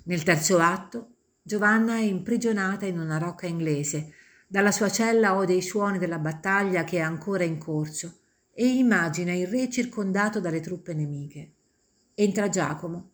Nel 0.06 0.24
terzo 0.24 0.58
atto, 0.60 1.10
Giovanna 1.42 1.98
è 1.98 2.02
imprigionata 2.02 2.86
in 2.86 2.98
una 3.00 3.18
rocca 3.18 3.46
inglese. 3.46 4.14
Dalla 4.48 4.72
sua 4.72 4.90
cella 4.90 5.36
ode 5.36 5.54
i 5.54 5.62
suoni 5.62 5.98
della 5.98 6.20
battaglia 6.20 6.84
che 6.84 6.98
è 6.98 7.02
ancora 7.02 7.44
in 7.44 7.58
corso 7.58 8.20
e 8.54 8.68
immagina 8.68 9.34
il 9.34 9.48
re 9.48 9.70
circondato 9.70 10.40
dalle 10.40 10.62
truppe 10.62 10.94
nemiche. 10.94 11.52
Entra 12.14 12.48
Giacomo, 12.48 13.12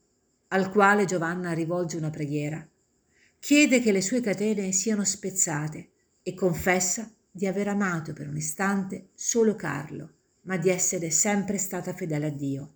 al 0.49 0.69
quale 0.69 1.05
Giovanna 1.05 1.53
rivolge 1.53 1.97
una 1.97 2.09
preghiera. 2.09 2.67
Chiede 3.39 3.81
che 3.81 3.91
le 3.91 4.01
sue 4.01 4.21
catene 4.21 4.71
siano 4.71 5.03
spezzate 5.03 5.89
e 6.21 6.33
confessa 6.33 7.09
di 7.31 7.47
aver 7.47 7.69
amato 7.69 8.13
per 8.13 8.27
un 8.27 8.35
istante 8.35 9.09
solo 9.15 9.55
Carlo, 9.55 10.11
ma 10.41 10.57
di 10.57 10.69
essere 10.69 11.09
sempre 11.09 11.57
stata 11.57 11.93
fedele 11.93 12.27
a 12.27 12.29
Dio. 12.29 12.73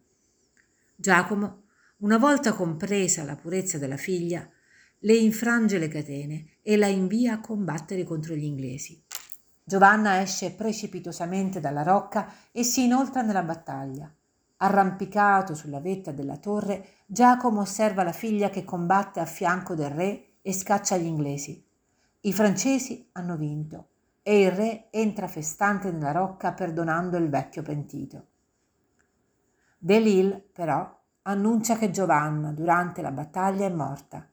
Giacomo, 0.96 1.64
una 1.98 2.18
volta 2.18 2.54
compresa 2.54 3.24
la 3.24 3.36
purezza 3.36 3.78
della 3.78 3.98
figlia, 3.98 4.50
le 5.06 5.14
infrange 5.14 5.78
le 5.78 5.88
catene 5.88 6.46
e 6.64 6.78
la 6.78 6.88
invia 6.88 7.34
a 7.34 7.40
combattere 7.40 8.04
contro 8.04 8.34
gli 8.34 8.44
inglesi. 8.44 9.04
Giovanna 9.64 10.20
esce 10.20 10.54
precipitosamente 10.54 11.60
dalla 11.60 11.84
rocca 11.84 12.28
e 12.52 12.64
si 12.64 12.86
inoltra 12.86 13.22
nella 13.22 13.44
battaglia. 13.44 14.12
Arrampicato 14.58 15.54
sulla 15.54 15.80
vetta 15.80 16.12
della 16.12 16.38
torre, 16.38 16.88
Giacomo 17.06 17.62
osserva 17.62 18.02
la 18.02 18.12
figlia 18.12 18.50
che 18.50 18.64
combatte 18.64 19.20
a 19.20 19.26
fianco 19.26 19.76
del 19.76 19.92
re 19.92 20.26
e 20.42 20.54
scaccia 20.54 20.98
gli 20.98 21.06
inglesi. 21.06 21.64
I 22.22 22.34
francesi 22.34 23.08
hanno 23.12 23.38
vinto 23.38 23.90
e 24.24 24.42
il 24.42 24.52
re 24.52 24.88
entra 24.90 25.28
festante 25.28 25.92
nella 25.92 26.14
rocca 26.14 26.54
perdonando 26.54 27.18
il 27.18 27.30
vecchio 27.30 27.62
pentito. 27.62 28.26
Delille, 29.78 30.44
però, 30.52 31.00
annuncia 31.24 31.78
che 31.78 31.92
Giovanna, 31.92 32.52
durante 32.52 33.04
la 33.04 33.12
battaglia, 33.12 33.68
è 33.68 33.70
morta. 33.70 34.28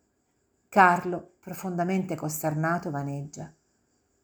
Carlo, 0.72 1.32
profondamente 1.38 2.16
costernato, 2.16 2.90
vaneggia. 2.90 3.52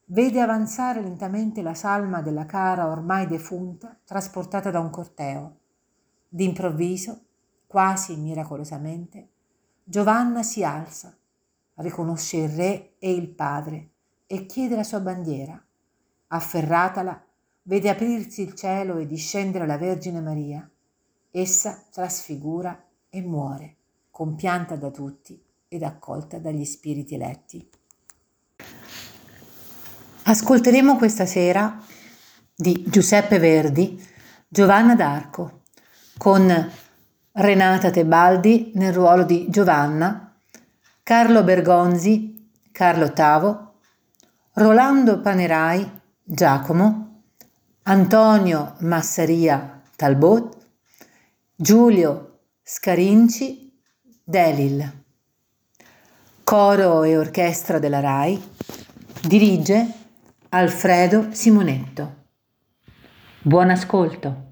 Vede 0.06 0.40
avanzare 0.40 1.02
lentamente 1.02 1.60
la 1.60 1.74
salma 1.74 2.22
della 2.22 2.46
cara 2.46 2.88
ormai 2.88 3.26
defunta, 3.26 3.94
trasportata 4.02 4.70
da 4.70 4.80
un 4.80 4.88
corteo. 4.88 5.58
D'improvviso, 6.26 7.20
quasi 7.66 8.16
miracolosamente, 8.16 9.28
Giovanna 9.84 10.42
si 10.42 10.64
alza, 10.64 11.14
riconosce 11.74 12.38
il 12.38 12.48
re 12.48 12.94
e 12.98 13.12
il 13.12 13.28
padre 13.28 13.90
e 14.26 14.46
chiede 14.46 14.74
la 14.74 14.84
sua 14.84 15.00
bandiera. 15.00 15.62
Afferratala, 16.28 17.26
vede 17.64 17.90
aprirsi 17.90 18.40
il 18.40 18.54
cielo 18.54 18.96
e 18.96 19.06
discendere 19.06 19.66
la 19.66 19.76
Vergine 19.76 20.22
Maria. 20.22 20.66
Essa 21.30 21.84
trasfigura 21.90 22.86
e 23.10 23.20
muore, 23.20 23.76
compianta 24.10 24.76
da 24.76 24.90
tutti 24.90 25.44
ed 25.68 25.82
accolta 25.82 26.38
dagli 26.38 26.64
spiriti 26.64 27.14
eletti. 27.14 27.68
Ascolteremo 30.24 30.96
questa 30.96 31.26
sera 31.26 31.80
di 32.54 32.84
Giuseppe 32.86 33.38
Verdi 33.38 34.02
Giovanna 34.48 34.94
d'Arco 34.94 35.62
con 36.16 36.70
Renata 37.32 37.90
Tebaldi 37.90 38.72
nel 38.74 38.92
ruolo 38.92 39.24
di 39.24 39.46
Giovanna, 39.48 40.34
Carlo 41.02 41.44
Bergonzi, 41.44 42.50
Carlo 42.72 43.12
Tavo, 43.12 43.74
Rolando 44.54 45.20
Panerai, 45.20 46.00
Giacomo, 46.22 47.22
Antonio 47.82 48.74
Massaria 48.80 49.80
Talbot, 49.94 50.56
Giulio 51.54 52.40
Scarinci, 52.62 53.80
Delil. 54.24 54.97
Coro 56.48 57.04
e 57.04 57.14
orchestra 57.14 57.78
della 57.78 58.00
RAI 58.00 58.42
dirige 59.20 59.86
Alfredo 60.48 61.26
Simonetto. 61.30 62.14
Buon 63.42 63.68
ascolto. 63.68 64.47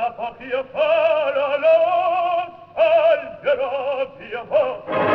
la 0.00 0.16
patia 0.16 0.62
para 0.72 1.58
los 1.58 2.48
al 2.74 3.22
gravia 3.42 5.09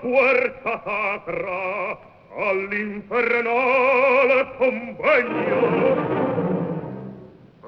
puerta 0.00 0.82
sacra 0.84 1.98
all'infernale 2.36 4.50
convegno. 4.56 6.26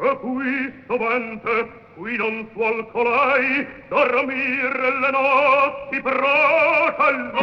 E 0.03 0.19
qui 0.19 0.73
sovente, 0.87 1.69
qui 1.95 2.17
non 2.17 2.49
suol 2.53 2.91
colai 2.91 3.67
dormire 3.89 4.99
le 5.01 5.11
notti 5.11 6.01
procello. 6.01 7.39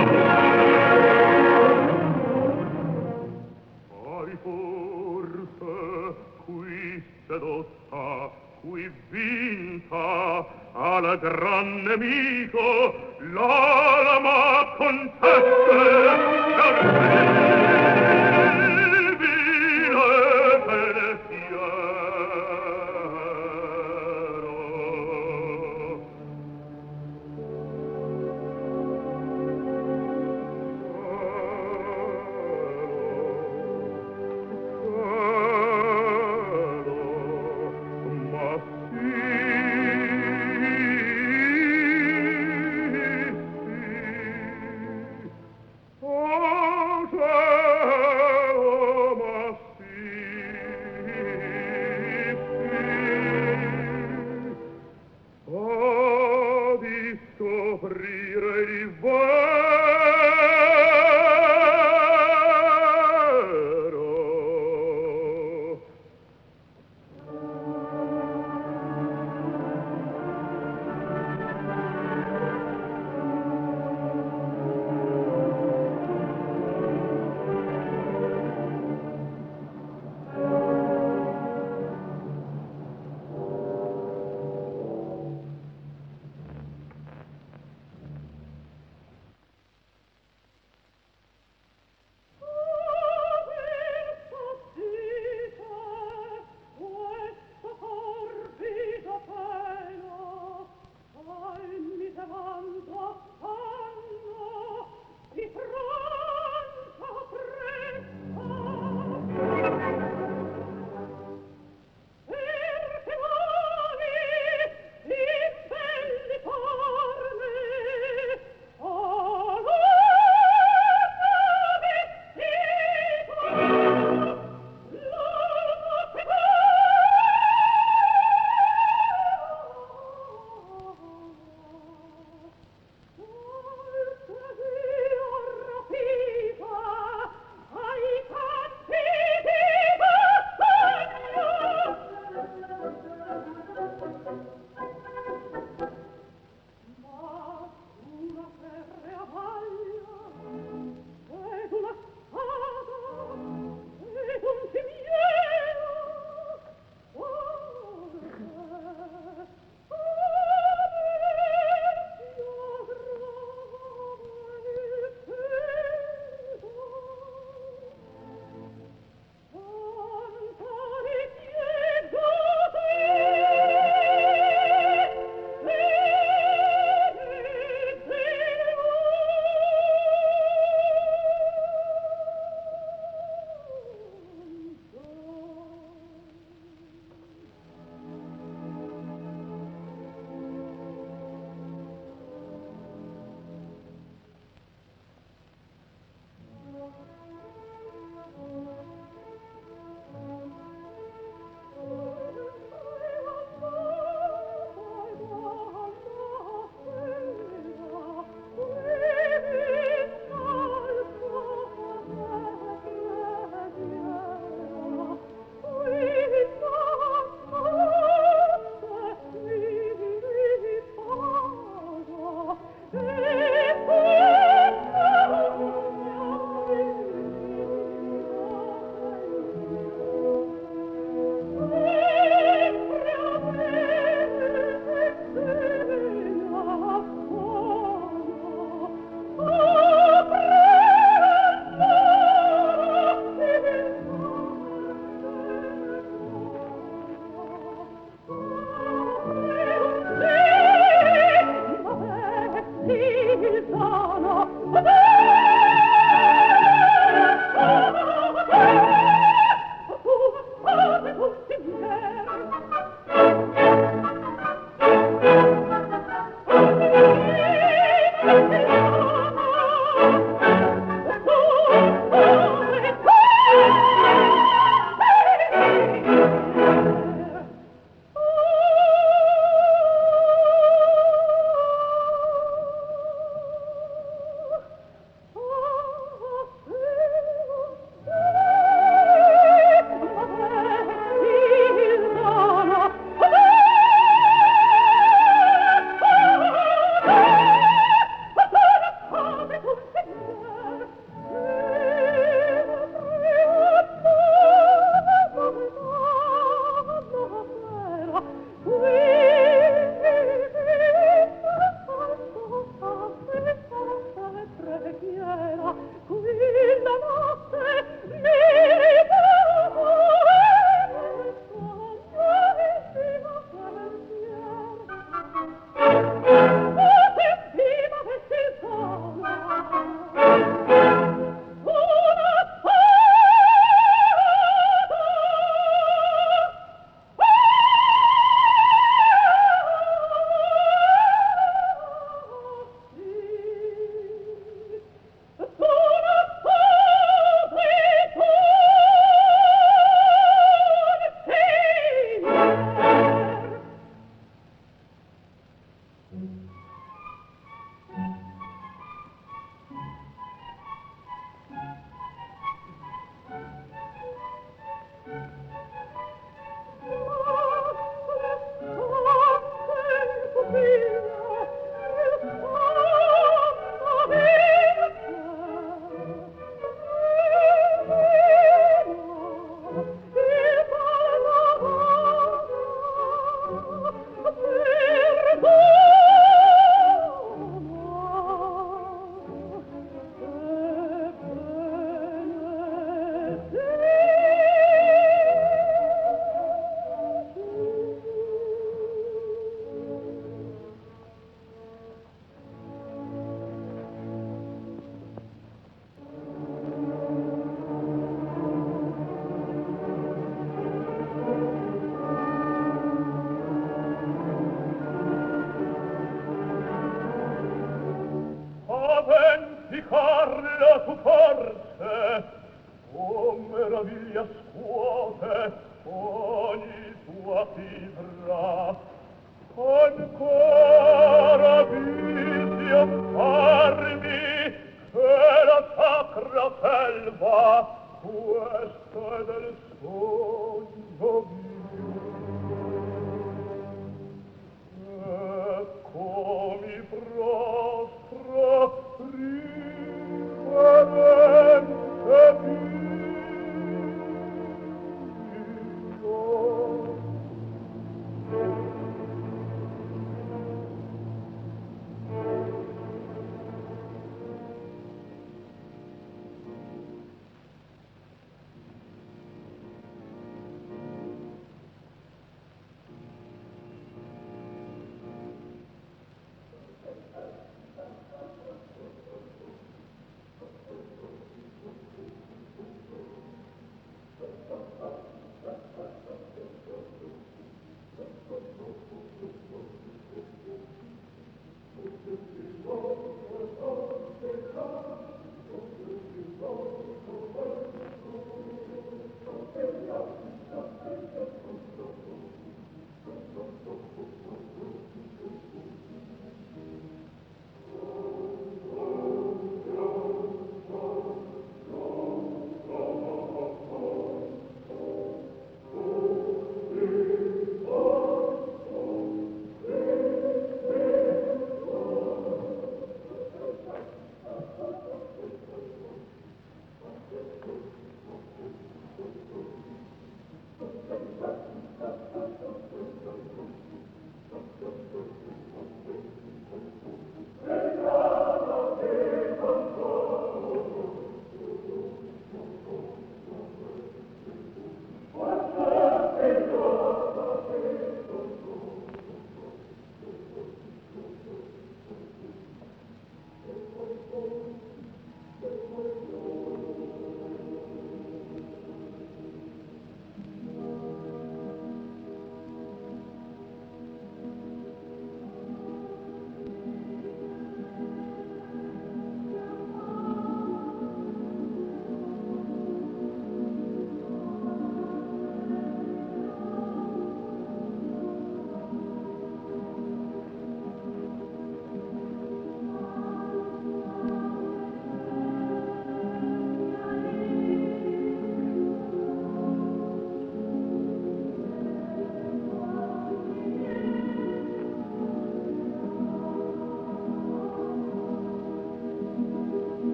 Poi 3.89 4.37
forse 4.41 6.15
qui 6.45 7.03
sedotta 7.27 8.31
cui 8.61 8.91
vinta 9.09 10.45
al 10.73 11.19
gran 11.19 11.83
nemico 11.83 12.95
l'alma 13.33 14.75
conteste 14.77 16.17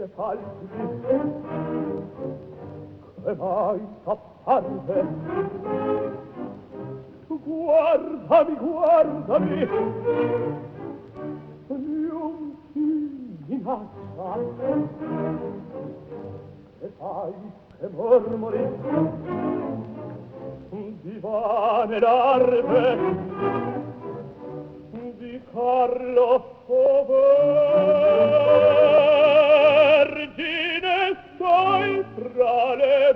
mie 0.00 0.08
falsi. 0.14 0.42
Che 3.22 3.34
mai 3.34 3.80
s'apparve 4.04 5.04
guardami 7.26 8.56
guardami. 8.56 9.68
Non 11.66 12.56
ti 12.72 13.44
minaccia. 13.46 14.38
Che 16.78 16.88
fai 16.98 17.32
che 17.78 17.88
mormori. 17.88 18.64
Divane 21.02 21.98
d'arte 21.98 22.98
di 25.18 25.40
Carlo 25.52 26.44
Fauvet 26.66 27.70
tra 32.40 32.74
le 32.74 33.14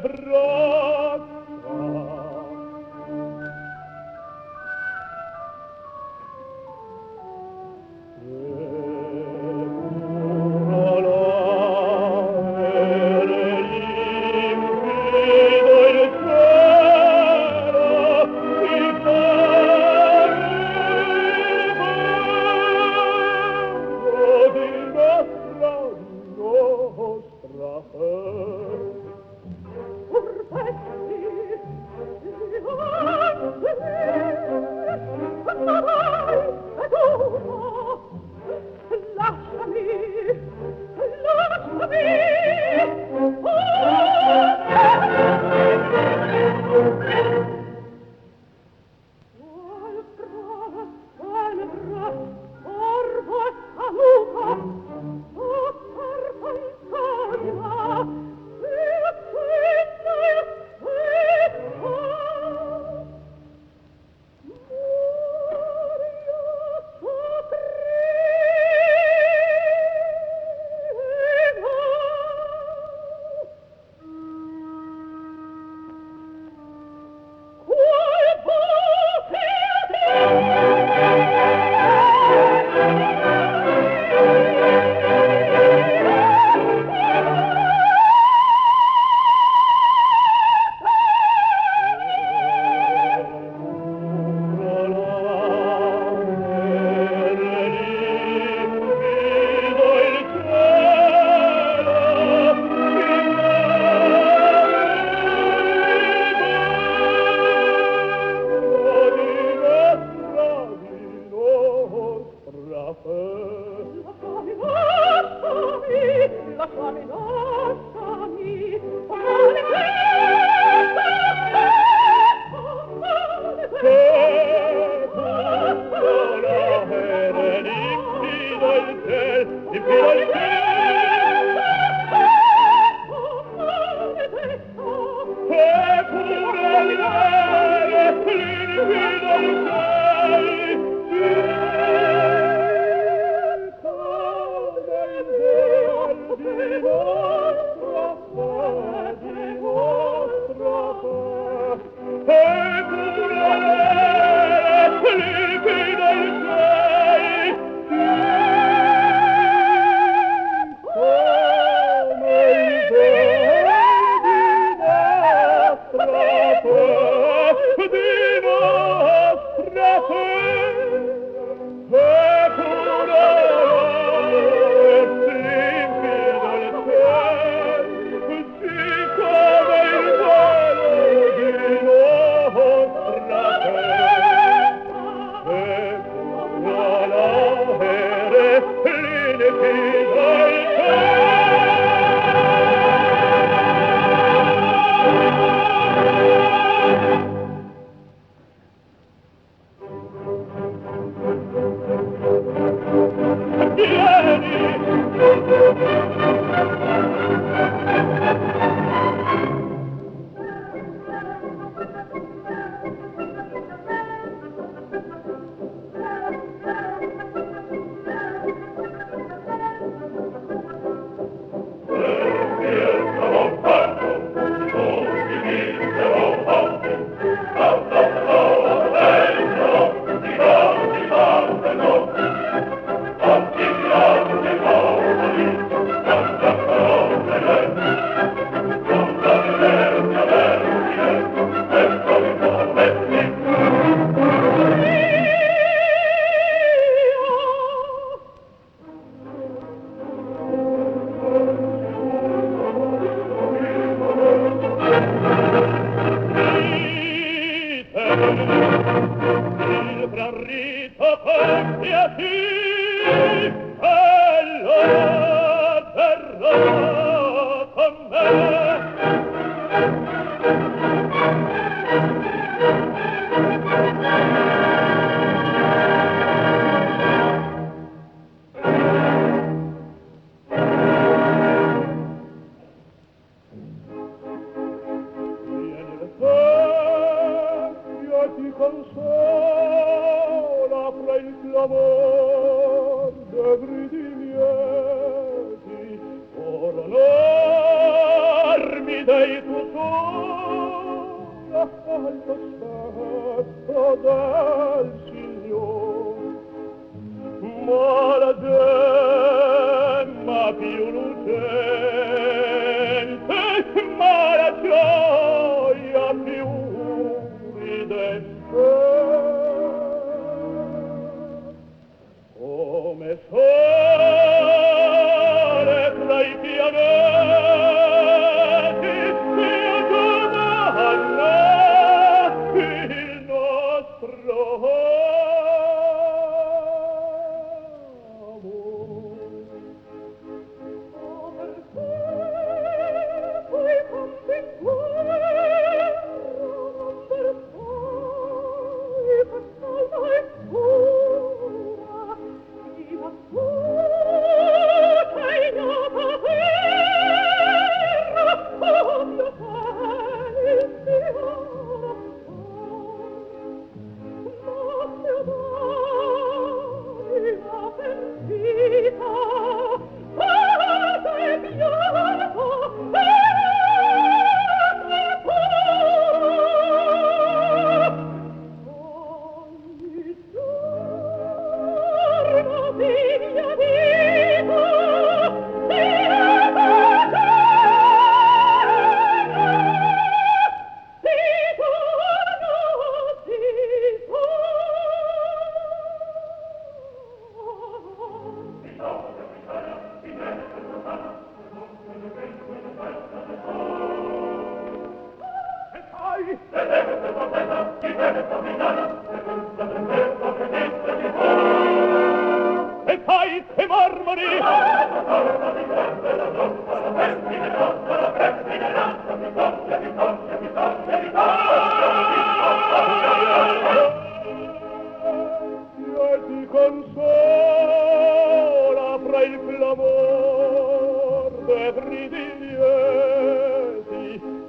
gridi 431.74 432.26
lieti, 432.40 434.06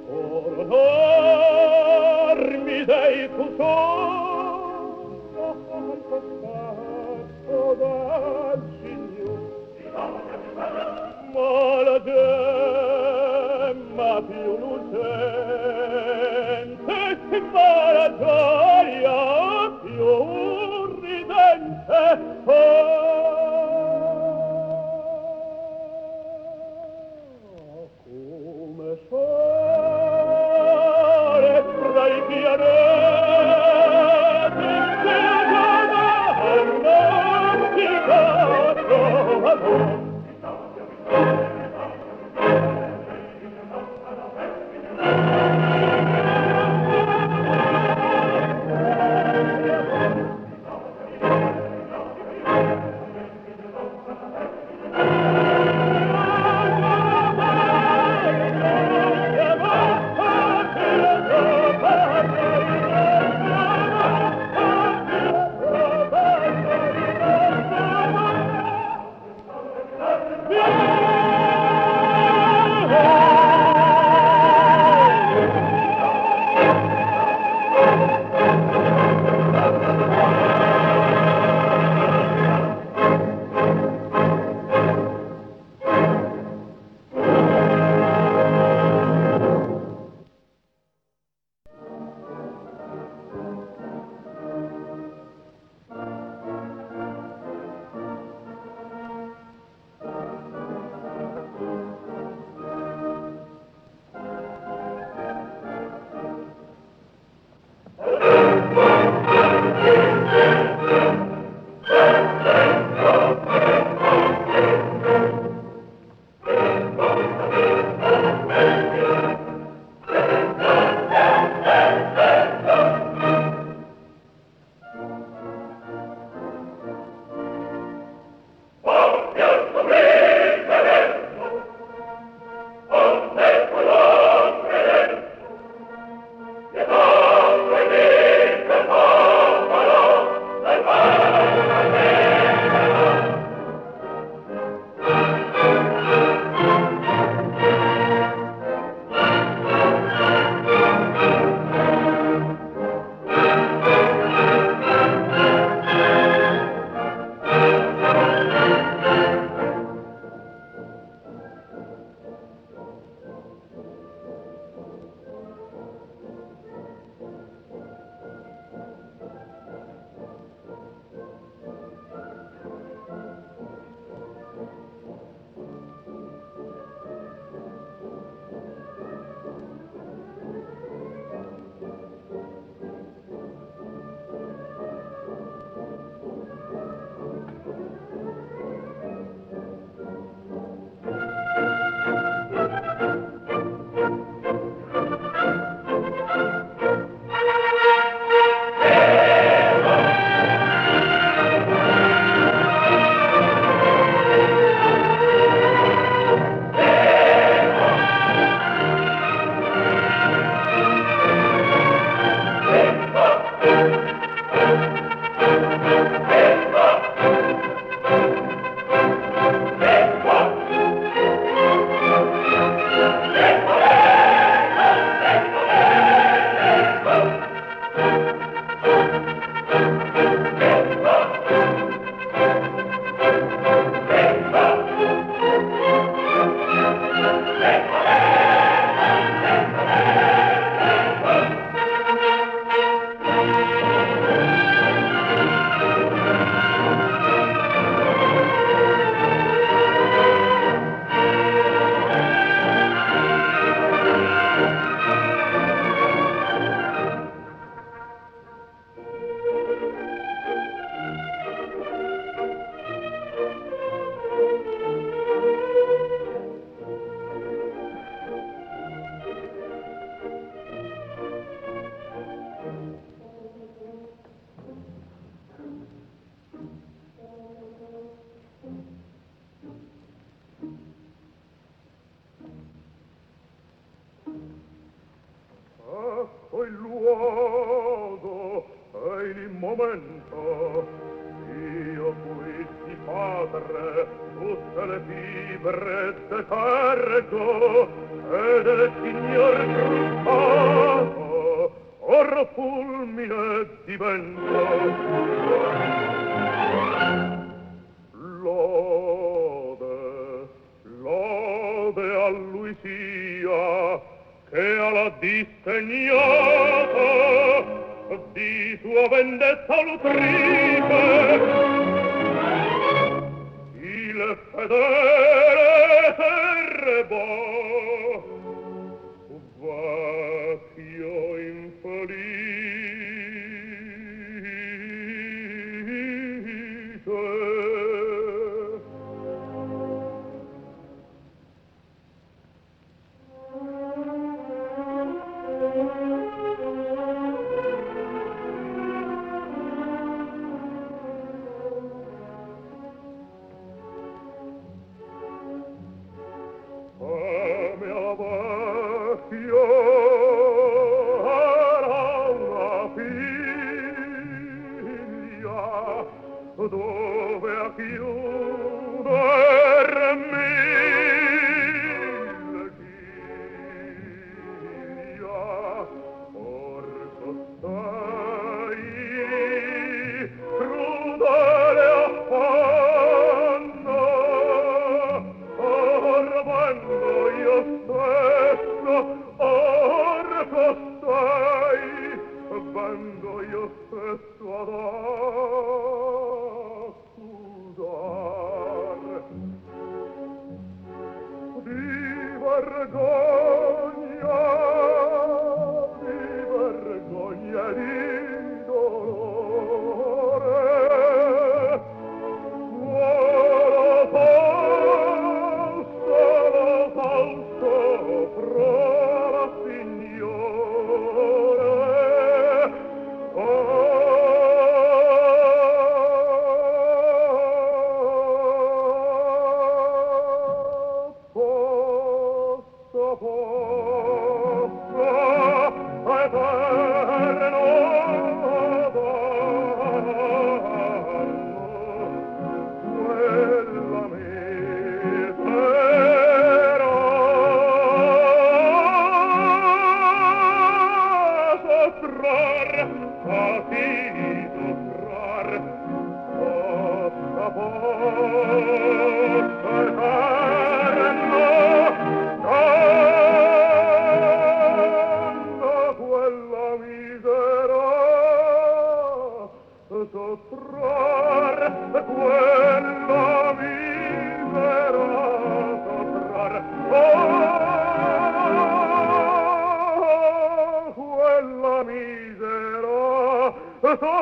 or 0.08 0.54
dormi 2.26 2.78
dei 2.84 3.28
tutori, 3.36 3.95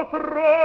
outro 0.05 0.64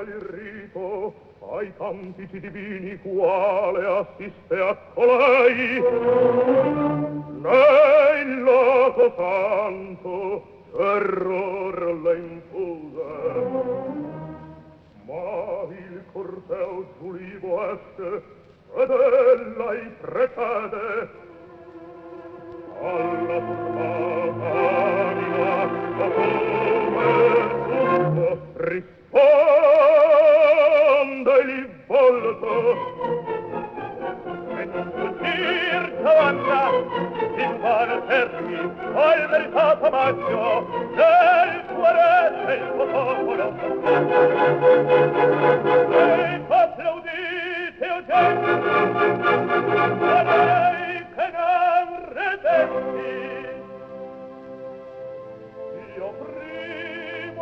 al 0.00 0.06
rito 0.06 1.14
ai 1.52 1.72
cantici 1.76 2.40
divini 2.40 2.98
quale 3.02 3.86
assiste 3.86 4.54
a 4.54 4.74
colei? 4.94 6.99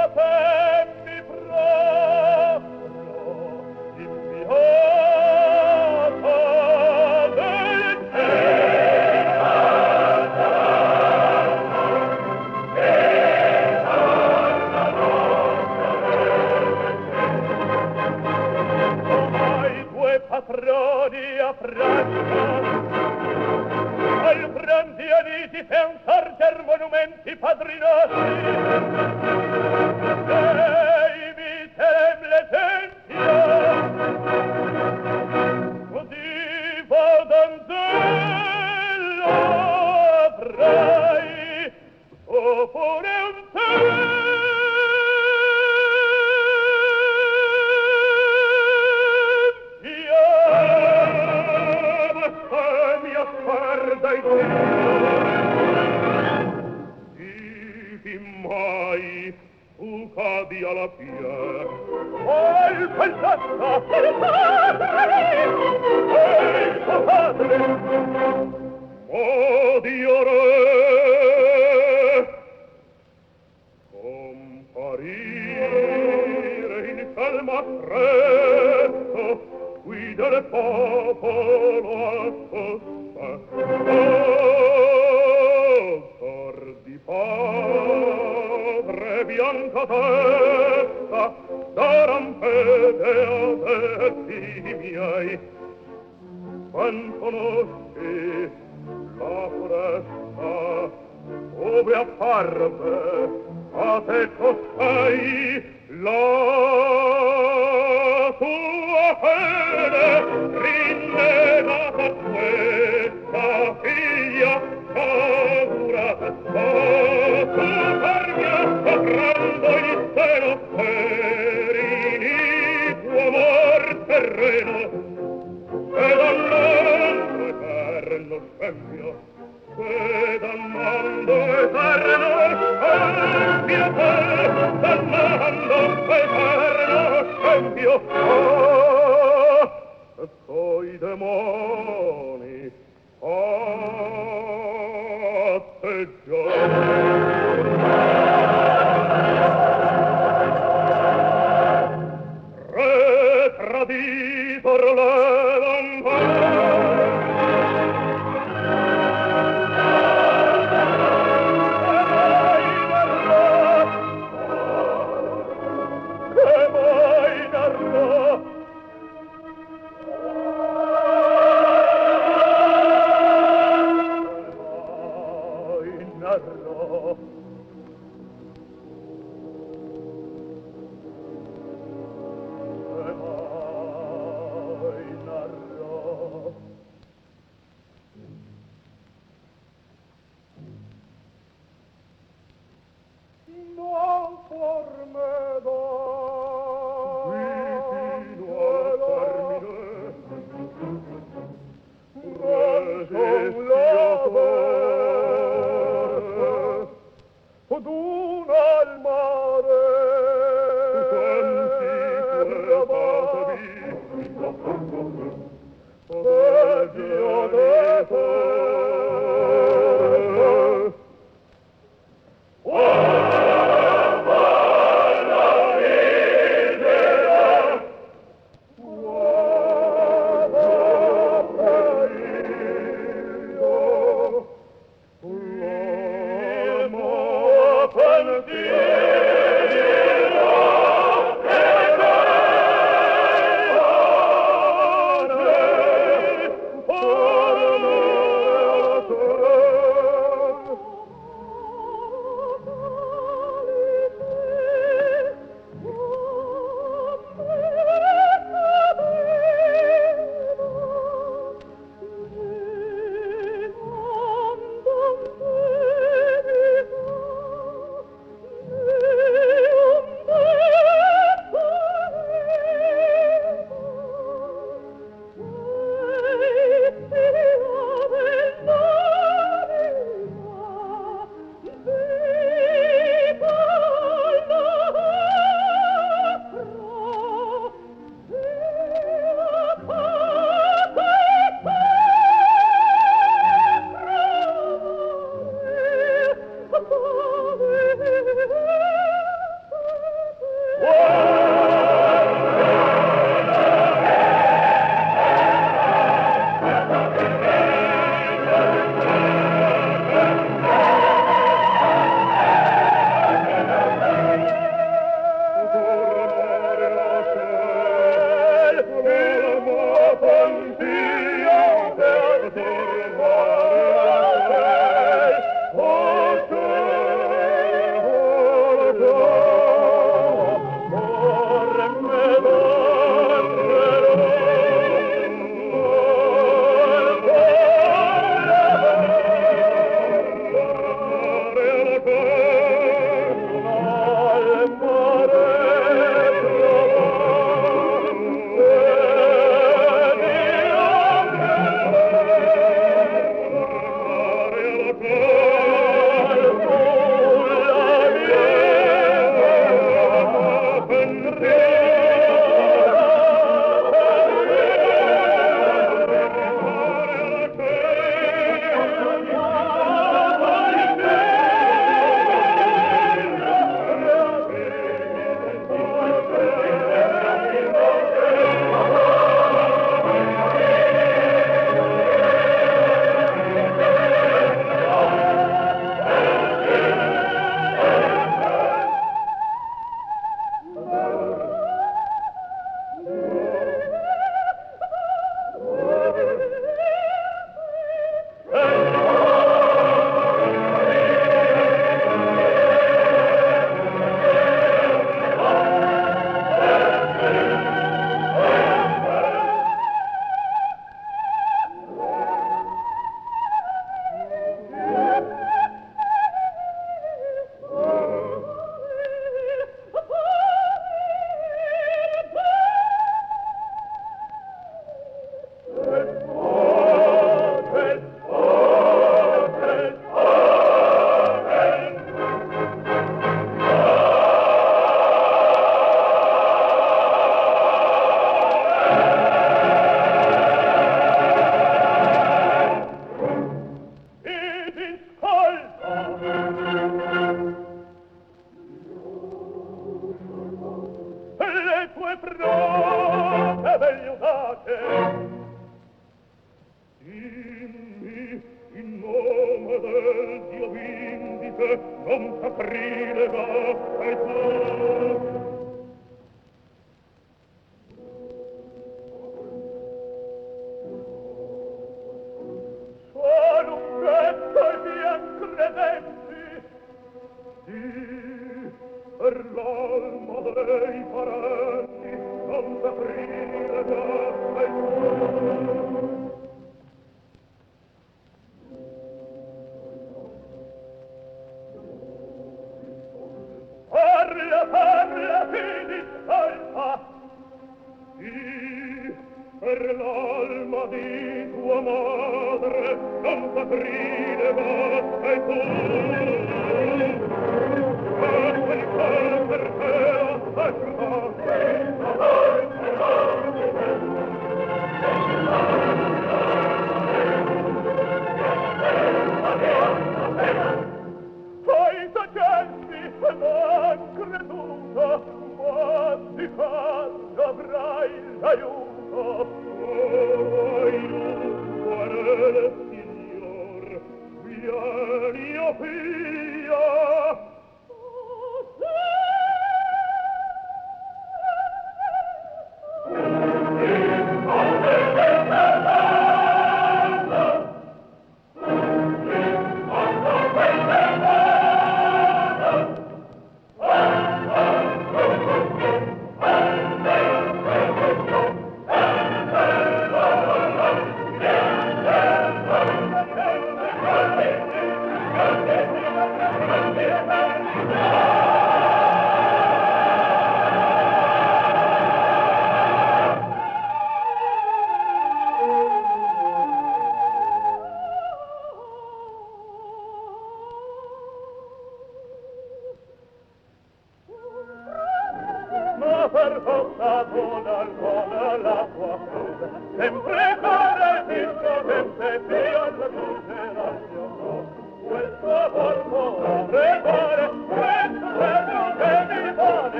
open. 0.00 0.49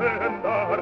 Dalla 0.00 0.80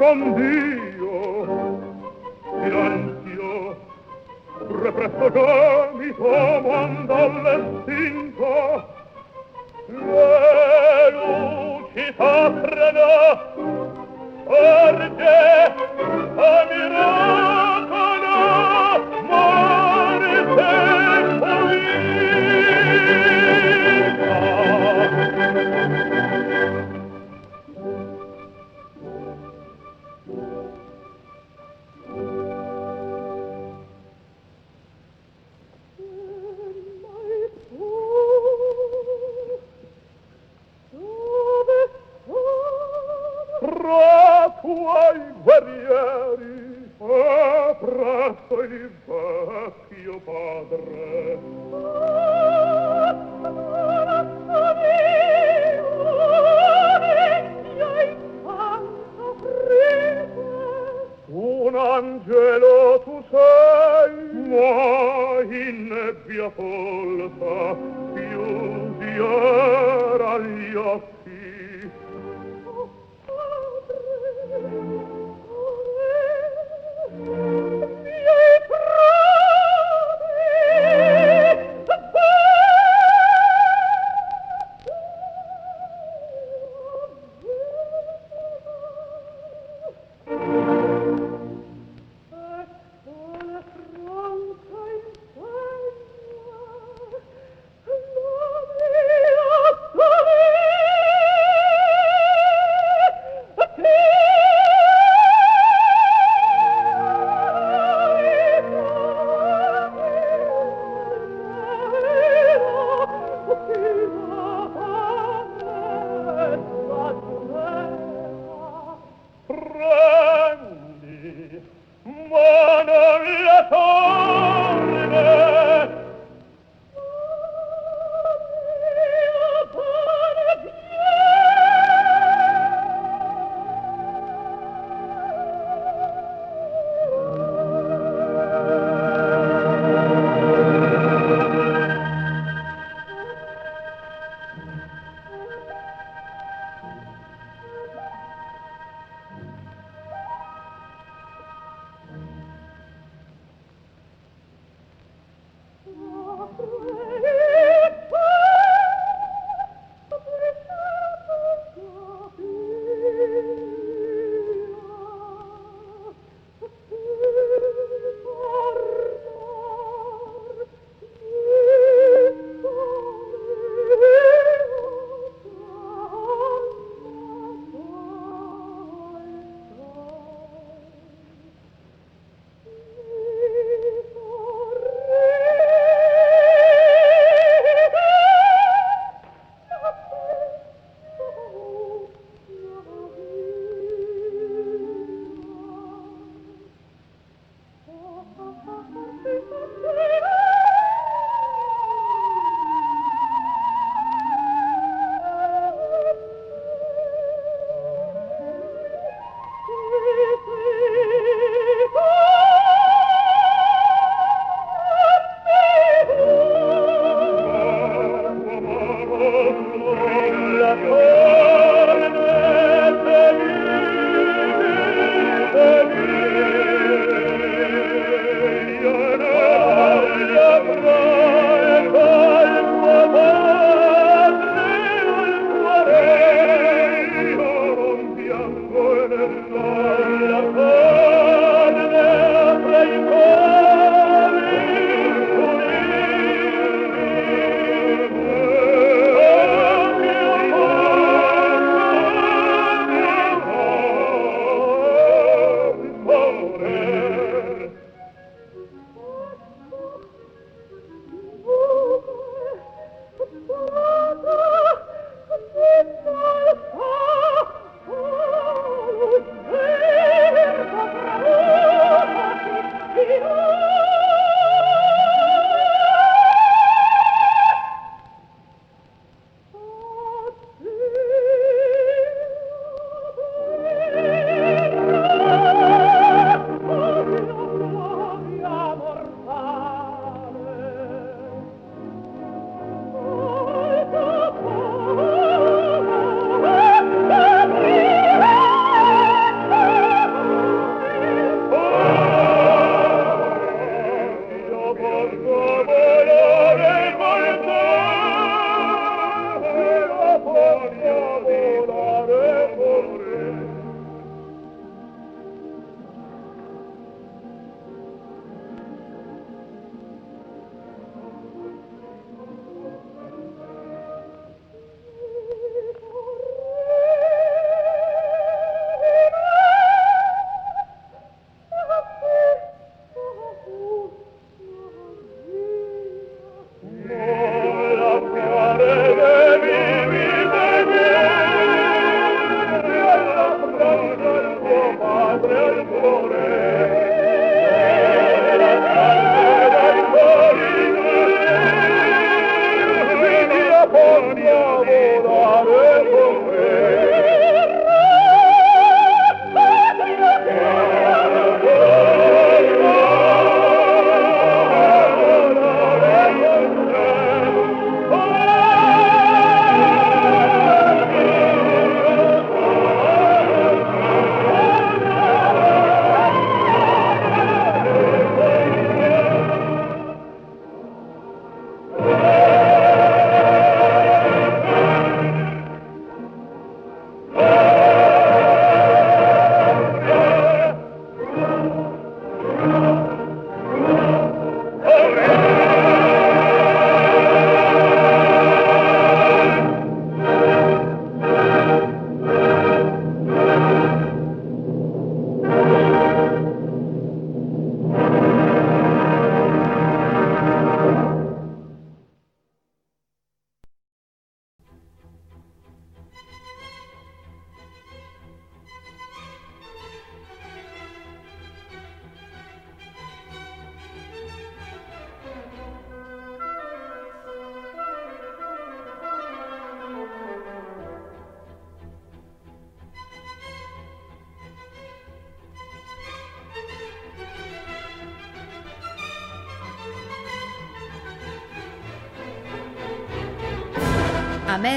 rondio 0.00 1.48
silenzio 2.62 3.76
pre 4.66 4.92
presto 4.92 5.30
già 5.30 5.90
mi 5.92 6.10
comanda 6.12 7.28